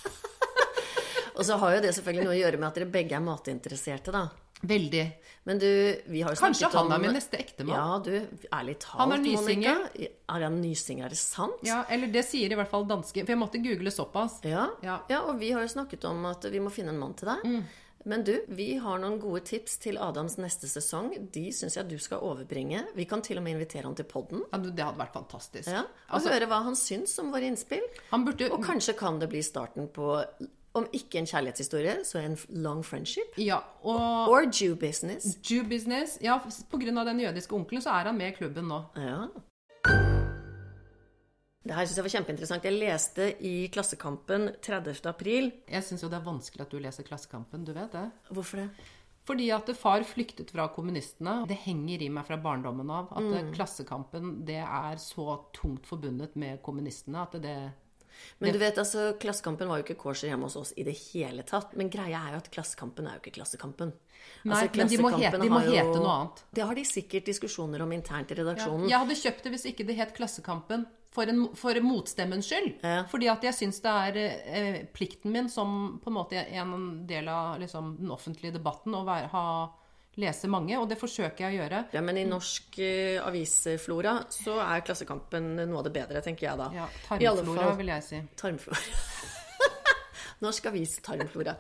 Og 1.40 1.46
så 1.48 1.56
har 1.62 1.78
jo 1.78 1.84
det 1.86 1.94
selvfølgelig 1.96 2.28
noe 2.28 2.36
å 2.36 2.42
gjøre 2.42 2.60
med 2.60 2.68
at 2.68 2.78
dere 2.80 2.92
begge 2.92 3.16
er 3.16 3.24
matinteresserte, 3.24 4.12
da. 4.12 4.26
Veldig. 4.68 5.04
Men 5.48 5.60
du, 5.62 5.68
vi 6.12 6.22
har 6.22 6.36
jo 6.36 6.40
Kanskje 6.42 6.66
snakket 6.66 6.78
han 6.82 6.92
er 6.92 7.00
min 7.00 7.14
neste 7.16 7.40
ektemann? 7.40 7.78
Ja, 7.80 8.00
du, 8.04 8.48
ærlig 8.52 8.76
talt, 8.84 9.00
Han 9.00 9.14
er 9.16 9.22
nysinger. 9.24 9.78
Monica. 9.86 10.10
Er 10.36 10.44
han 10.44 10.58
nysinger? 10.60 11.06
Er 11.08 11.16
det 11.16 11.20
sant? 11.22 11.62
Ja, 11.64 11.78
eller 11.90 12.12
det 12.12 12.26
sier 12.28 12.52
i 12.52 12.58
hvert 12.60 12.72
fall 12.72 12.84
danske. 12.90 13.24
For 13.24 13.34
jeg 13.34 13.40
måtte 13.40 13.62
google 13.64 13.94
såpass. 13.96 14.42
Ja. 14.44 14.68
Ja. 14.84 15.00
ja, 15.10 15.22
og 15.24 15.40
vi 15.40 15.54
har 15.56 15.64
jo 15.64 15.72
snakket 15.72 16.04
om 16.12 16.28
at 16.28 16.50
vi 16.52 16.60
må 16.60 16.74
finne 16.76 16.92
en 16.92 17.00
mann 17.00 17.16
til 17.16 17.32
deg. 17.32 17.48
Men 18.06 18.24
du, 18.24 18.34
vi 18.48 18.78
har 18.80 19.00
noen 19.02 19.18
gode 19.20 19.42
tips 19.50 19.78
til 19.84 19.98
Adams 20.00 20.38
neste 20.40 20.70
sesong. 20.72 21.10
De 21.34 21.50
syns 21.52 21.76
jeg 21.76 21.90
du 21.90 21.98
skal 22.00 22.22
overbringe. 22.24 22.86
Vi 22.96 23.06
kan 23.10 23.22
til 23.26 23.38
og 23.38 23.44
med 23.44 23.58
invitere 23.58 23.84
han 23.90 23.96
til 23.98 24.08
podden. 24.08 24.46
Ja, 24.54 24.58
det 24.62 24.86
hadde 24.86 25.02
vært 25.02 25.18
fantastisk. 25.18 25.68
Ja, 25.68 25.82
og 26.08 26.16
Altså, 26.16 26.32
høre 26.32 26.48
hva 26.48 26.62
han 26.64 26.76
syns 26.80 27.18
om 27.20 27.34
våre 27.34 27.50
innspill. 27.50 27.84
han 28.12 28.24
burde 28.26 28.52
Og 28.52 28.64
kanskje 28.64 28.96
kan 28.98 29.20
det 29.20 29.30
bli 29.30 29.42
starten 29.44 29.90
på, 29.92 30.24
om 30.80 30.88
ikke 30.94 31.20
en 31.20 31.26
kjærlighetshistorie, 31.28 32.06
så 32.06 32.22
en 32.24 32.38
long 32.50 32.84
friendship. 32.86 33.36
Ja, 33.38 33.60
og 33.84 34.30
Or 34.30 34.48
Jew 34.48 34.76
business. 34.76 35.36
Jew 35.44 35.64
business 35.68 36.18
Ja, 36.22 36.40
av 36.40 37.06
den 37.06 37.20
jødiske 37.20 37.56
onkelen 37.56 37.82
så 37.82 37.90
er 37.90 38.06
han 38.12 38.18
med 38.18 38.32
i 38.34 38.38
klubben 38.38 38.68
nå. 38.70 38.84
Ja. 38.96 39.28
Det 41.66 41.76
her 41.76 41.86
syns 41.86 41.98
jeg 42.00 42.06
var 42.08 42.14
kjempeinteressant. 42.14 42.64
Jeg 42.64 42.80
leste 42.80 43.26
i 43.46 43.56
Klassekampen 43.74 44.46
30. 44.64 45.02
april. 45.12 45.52
Jeg 45.68 45.84
syns 45.84 46.02
jo 46.06 46.10
det 46.10 46.22
er 46.22 46.26
vanskelig 46.30 46.62
at 46.66 46.72
du 46.72 46.80
leser 46.80 47.04
Klassekampen, 47.04 47.66
du 47.68 47.74
vet 47.76 47.92
det? 47.92 48.06
Hvorfor 48.32 48.64
det? 48.64 48.70
Fordi 49.30 49.50
at 49.54 49.68
far 49.78 50.02
flyktet 50.08 50.50
fra 50.56 50.70
kommunistene. 50.74 51.44
Det 51.48 51.58
henger 51.68 52.02
i 52.02 52.08
meg 52.10 52.26
fra 52.26 52.38
barndommen 52.42 52.90
av 52.90 53.12
at 53.12 53.28
Mm. 53.28 53.52
Klassekampen 53.54 54.46
det 54.46 54.56
er 54.64 54.96
så 54.98 55.44
tungt 55.54 55.86
forbundet 55.86 56.36
med 56.36 56.64
kommunistene 56.64 57.22
at 57.22 57.32
det 57.42 57.72
Men 58.42 58.52
du 58.52 58.58
vet, 58.60 58.76
altså, 58.76 59.14
Klassekampen 59.20 59.68
var 59.68 59.78
jo 59.78 59.84
ikke 59.84 60.00
kosher 60.02 60.28
hjemme 60.30 60.44
hos 60.44 60.56
oss 60.58 60.74
i 60.76 60.84
det 60.84 60.96
hele 61.14 61.44
tatt. 61.44 61.76
Men 61.78 61.90
greia 61.90 62.20
er 62.28 62.32
jo 62.32 62.38
at 62.38 62.50
Klassekampen 62.52 63.06
er 63.08 63.14
jo 63.20 63.20
ikke 63.22 63.36
Klassekampen. 63.38 63.94
Nei, 64.44 64.56
Altså, 64.56 64.76
men 64.78 64.88
de 64.88 64.98
må, 64.98 65.12
hete, 65.18 65.40
de 65.40 65.50
må 65.50 65.62
jo- 65.64 65.72
hete 65.72 66.00
noe 66.02 66.16
annet. 66.18 66.44
Det 66.54 66.64
har 66.66 66.76
de 66.76 66.82
sikkert 66.84 67.26
diskusjoner 67.26 67.82
om 67.82 67.92
internt 67.92 68.32
i 68.32 68.36
Ja. 68.36 68.44
redaksjonen. 68.44 68.90
Jeg 68.90 68.98
hadde 69.00 69.16
kjøpt 69.16 69.44
det 69.44 69.52
hvis 69.54 69.66
ikke 69.74 69.86
det 69.88 69.96
het 69.98 70.16
Klassekampen. 70.16 70.88
For, 71.16 71.30
en, 71.32 71.48
for 71.58 71.80
motstemmens 71.82 72.48
skyld. 72.50 72.76
Ja. 72.86 73.04
Fordi 73.10 73.30
at 73.32 73.44
jeg 73.50 73.58
syns 73.58 73.82
det 73.86 73.94
er 74.06 74.20
eh, 74.24 74.80
plikten 74.94 75.34
min 75.34 75.50
som 75.50 76.00
på 76.04 76.12
en 76.12 76.18
måte 76.20 76.44
en 76.46 76.74
del 77.10 77.28
av 77.34 77.60
liksom, 77.62 77.96
den 78.02 78.12
offentlige 78.14 78.56
debatten 78.60 78.94
å 78.98 79.04
være, 79.08 79.32
ha, 79.34 79.46
lese 80.20 80.50
mange, 80.52 80.76
og 80.78 80.90
det 80.92 80.98
forsøker 81.00 81.46
jeg 81.48 81.56
å 81.56 81.62
gjøre. 81.64 81.82
Ja, 81.96 82.02
men 82.06 82.18
i 82.20 82.26
norsk 82.28 82.80
eh, 82.84 83.18
avisflora 83.24 84.18
så 84.34 84.58
er 84.66 84.84
Klassekampen 84.86 85.54
noe 85.62 85.82
av 85.82 85.88
det 85.88 85.96
bedre, 85.96 86.22
tenker 86.26 86.50
jeg 86.52 86.60
da. 86.62 86.70
Ja, 86.76 86.90
Tarmflora, 87.08 87.64
fall- 87.70 87.80
vil 87.80 87.94
jeg 87.96 88.08
si. 88.10 88.22
Tarmflora. 88.40 88.84
Norsk 90.40 90.70
avis 90.70 90.94
tarmflora. 91.04 91.56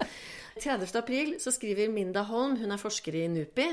30. 0.63 0.91
april 0.95 1.33
så 1.39 1.51
skriver 1.51 1.89
Minda 1.91 2.21
Holm, 2.27 2.57
hun 2.62 2.71
er 2.71 2.79
forsker 2.79 3.15
i 3.15 3.25
NUPI, 3.31 3.65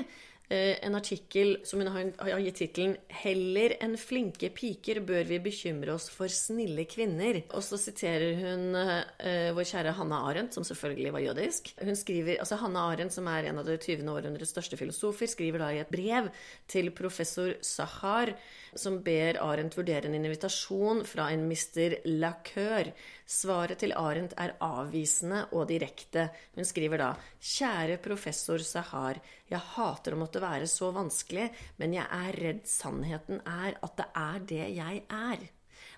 en 0.48 0.94
artikkel 0.94 1.56
som 1.66 1.80
hun 1.82 1.88
har 1.90 2.40
gitt 2.44 2.60
tittelen 2.60 2.96
'Heller 3.10 3.74
enn 3.82 3.96
flinke 3.98 4.50
piker 4.54 5.00
bør 5.02 5.24
vi 5.26 5.40
bekymre 5.42 5.94
oss 5.96 6.06
for 6.12 6.30
snille 6.30 6.84
kvinner'. 6.86 7.42
Og 7.50 7.64
så 7.66 7.78
siterer 7.80 8.38
hun 8.38 8.76
uh, 8.78 9.50
vår 9.56 9.66
kjære 9.66 9.96
Hanna 9.98 10.20
Arendt, 10.28 10.54
som 10.54 10.66
selvfølgelig 10.66 11.12
var 11.16 11.24
jødisk. 11.24 11.72
Hun 11.82 11.98
skriver, 11.98 12.38
altså 12.38 12.60
Hanna 12.62 12.86
Arendt, 12.92 13.16
som 13.16 13.26
er 13.26 13.50
en 13.50 13.58
av 13.58 13.66
det 13.66 13.80
20. 13.82 14.06
århundrets 14.06 14.54
største 14.54 14.78
filosofer, 14.78 15.26
skriver 15.26 15.64
da 15.64 15.72
i 15.74 15.82
et 15.82 15.90
brev 15.90 16.30
til 16.70 16.92
professor 16.94 17.56
Sahar, 17.60 18.36
som 18.80 18.98
ber 19.04 19.38
Arendt 19.42 19.76
vurdere 19.78 20.08
en 20.08 20.14
invitasjon 20.16 21.02
fra 21.08 21.28
en 21.32 21.46
mister 21.48 21.98
Lacœur. 22.06 22.92
Svaret 23.26 23.80
til 23.82 23.94
Arendt 23.96 24.36
er 24.40 24.54
avvisende 24.64 25.44
og 25.52 25.68
direkte. 25.70 26.28
Hun 26.54 26.68
skriver 26.68 27.02
da 27.02 27.10
Kjære 27.40 27.98
professor 28.04 28.62
Sahar, 28.62 29.20
jeg 29.50 29.62
hater 29.76 30.14
å 30.14 30.20
måtte 30.20 30.42
være 30.42 30.68
så 30.70 30.92
vanskelig, 30.94 31.48
men 31.80 31.96
jeg 31.96 32.06
er 32.06 32.40
redd 32.42 32.64
sannheten 32.70 33.42
er 33.42 33.78
at 33.80 33.96
det 34.00 34.08
er 34.22 34.46
det 34.52 34.66
jeg 34.76 35.02
er. 35.06 35.46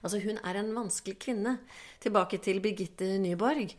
Altså, 0.02 0.20
hun 0.22 0.38
er 0.44 0.60
en 0.60 0.74
vanskelig 0.76 1.18
kvinne. 1.22 1.58
Tilbake 2.02 2.38
til 2.44 2.62
Birgitte 2.62 3.16
Nyborg. 3.18 3.74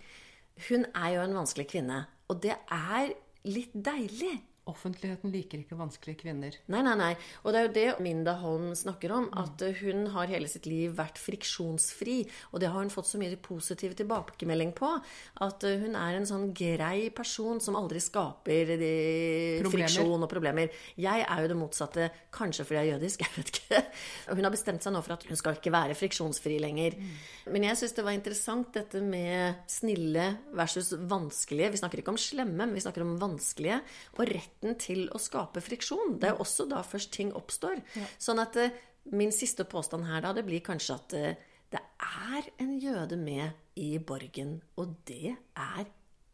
Hun 0.67 0.85
er 0.91 1.15
jo 1.15 1.23
en 1.23 1.38
vanskelig 1.39 1.69
kvinne, 1.71 2.03
og 2.27 2.41
det 2.43 2.57
er 2.67 3.13
litt 3.47 3.73
deilig. 3.73 4.35
Offentligheten 4.69 5.32
liker 5.34 5.63
ikke 5.63 5.77
vanskelige 5.79 6.21
kvinner. 6.23 6.55
Nei, 6.71 6.82
nei, 6.86 6.95
nei. 6.99 7.12
Og 7.43 7.53
det 7.53 7.60
er 7.60 7.65
jo 7.67 7.73
det 7.75 8.05
Minda 8.05 8.36
Holm 8.41 8.71
snakker 8.77 9.13
om. 9.15 9.27
At 9.39 9.63
eh, 9.65 9.77
hun 9.82 10.10
har 10.13 10.29
hele 10.32 10.49
sitt 10.51 10.67
liv 10.69 10.93
vært 10.97 11.19
friksjonsfri. 11.21 12.19
Og 12.53 12.62
det 12.62 12.69
har 12.71 12.79
hun 12.84 12.93
fått 12.93 13.10
så 13.10 13.21
mye 13.21 13.39
positiv 13.41 13.95
tilbakemelding 13.99 14.73
på. 14.77 14.91
At 15.45 15.65
eh, 15.67 15.79
hun 15.82 15.97
er 15.99 16.19
en 16.19 16.29
sånn 16.29 16.49
grei 16.55 17.10
person 17.15 17.62
som 17.63 17.77
aldri 17.79 18.01
skaper 18.03 18.75
de 18.79 18.93
friksjon 19.69 20.25
og 20.25 20.32
problemer. 20.32 20.73
Jeg 20.99 21.25
er 21.25 21.43
jo 21.43 21.51
det 21.51 21.60
motsatte. 21.60 22.10
Kanskje 22.36 22.67
fordi 22.67 22.82
jeg 22.82 22.88
er 22.88 22.93
jødisk, 22.95 23.23
jeg 23.25 23.36
vet 23.38 23.53
ikke. 23.55 23.84
Hun 24.36 24.45
har 24.45 24.53
bestemt 24.53 24.86
seg 24.86 24.95
nå 24.95 25.03
for 25.05 25.17
at 25.17 25.25
hun 25.29 25.39
skal 25.39 25.58
ikke 25.58 25.73
være 25.73 25.97
friksjonsfri 25.97 26.60
lenger. 26.62 26.97
Men 27.49 27.65
jeg 27.69 27.82
syns 27.82 27.97
det 27.97 28.05
var 28.05 28.17
interessant 28.17 28.73
dette 28.75 29.01
med 29.03 29.63
snille 29.69 30.27
versus 30.58 30.93
vanskelige. 31.10 31.73
Vi 31.73 31.82
snakker 31.82 32.03
ikke 32.03 32.13
om 32.13 32.21
slemme, 32.21 32.60
men 32.60 32.75
vi 32.75 32.84
snakker 32.84 33.05
om 33.05 33.17
vanskelige. 33.21 33.79
Og 34.17 34.29
retten 34.60 34.78
til 34.80 35.10
å 35.12 35.19
skape 35.19 35.62
friksjon. 35.62 36.19
Det 36.19 36.30
er 36.30 36.39
også 36.39 36.67
da 36.69 36.82
først 36.84 37.12
ting 37.12 37.32
oppstår. 37.34 37.82
Sånn 38.19 38.39
at 38.39 38.56
eh, 38.58 38.72
min 39.12 39.32
siste 39.32 39.63
påstand 39.65 40.06
her 40.06 40.22
da, 40.22 40.34
det 40.34 40.45
blir 40.45 40.62
kanskje 40.62 40.95
at 40.95 41.13
eh, 41.13 41.36
det 41.72 41.80
er 42.00 42.50
en 42.60 42.78
jøde 42.80 43.17
med 43.17 43.52
i 43.76 43.98
Borgen, 44.00 44.62
og 44.76 44.95
det 45.06 45.36
er 45.56 45.86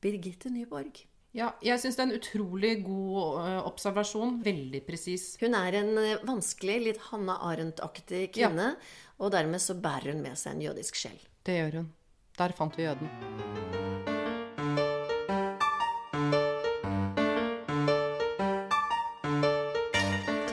Birgitte 0.02 0.50
Nyborg. 0.50 1.06
Ja, 1.36 1.52
jeg 1.62 1.82
syns 1.82 1.98
det 1.98 2.04
er 2.06 2.08
en 2.08 2.16
utrolig 2.16 2.74
god 2.86 3.42
ø, 3.42 3.50
observasjon. 3.68 4.38
Veldig 4.46 4.80
presis. 4.88 5.34
Hun 5.42 5.58
er 5.60 5.82
en 5.82 5.92
eh, 6.00 6.24
vanskelig, 6.24 6.78
litt 6.86 7.04
Hanna 7.10 7.36
Arendt-aktig 7.50 8.30
kvinne, 8.38 8.78
og 9.20 9.36
dermed 9.36 9.60
så 9.60 9.76
bærer 9.76 10.16
hun 10.16 10.24
med 10.24 10.40
seg 10.40 10.56
en 10.56 10.68
jødisk 10.70 11.04
sjel. 11.04 11.20
Det 11.44 11.60
gjør 11.60 11.82
hun. 11.82 11.92
Der 12.40 12.56
fant 12.56 12.80
vi 12.80 12.88
jøden. 12.88 14.15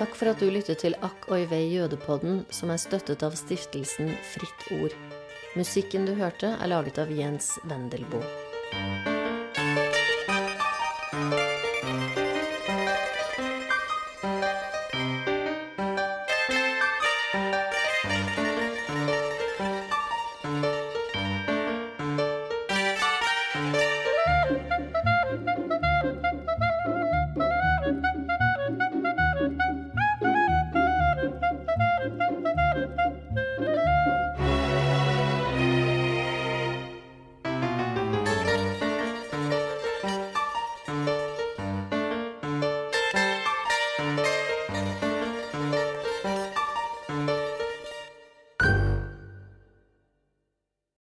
Takk 0.02 0.16
for 0.18 0.32
at 0.32 0.40
du 0.42 0.48
lyttet 0.50 0.80
til 0.82 0.96
Akk 1.06 1.28
og 1.28 1.44
Ivei 1.44 1.68
jødepodden, 1.76 2.40
som 2.50 2.72
er 2.74 2.80
støttet 2.82 3.22
av 3.22 3.36
stiftelsen 3.38 4.10
Fritt 4.32 4.66
Ord. 4.80 4.98
Musikken 5.54 6.10
du 6.10 6.16
hørte, 6.18 6.56
er 6.58 6.74
laget 6.74 6.98
av 6.98 7.14
Jens 7.14 7.52
Wendelboe. 7.70 9.11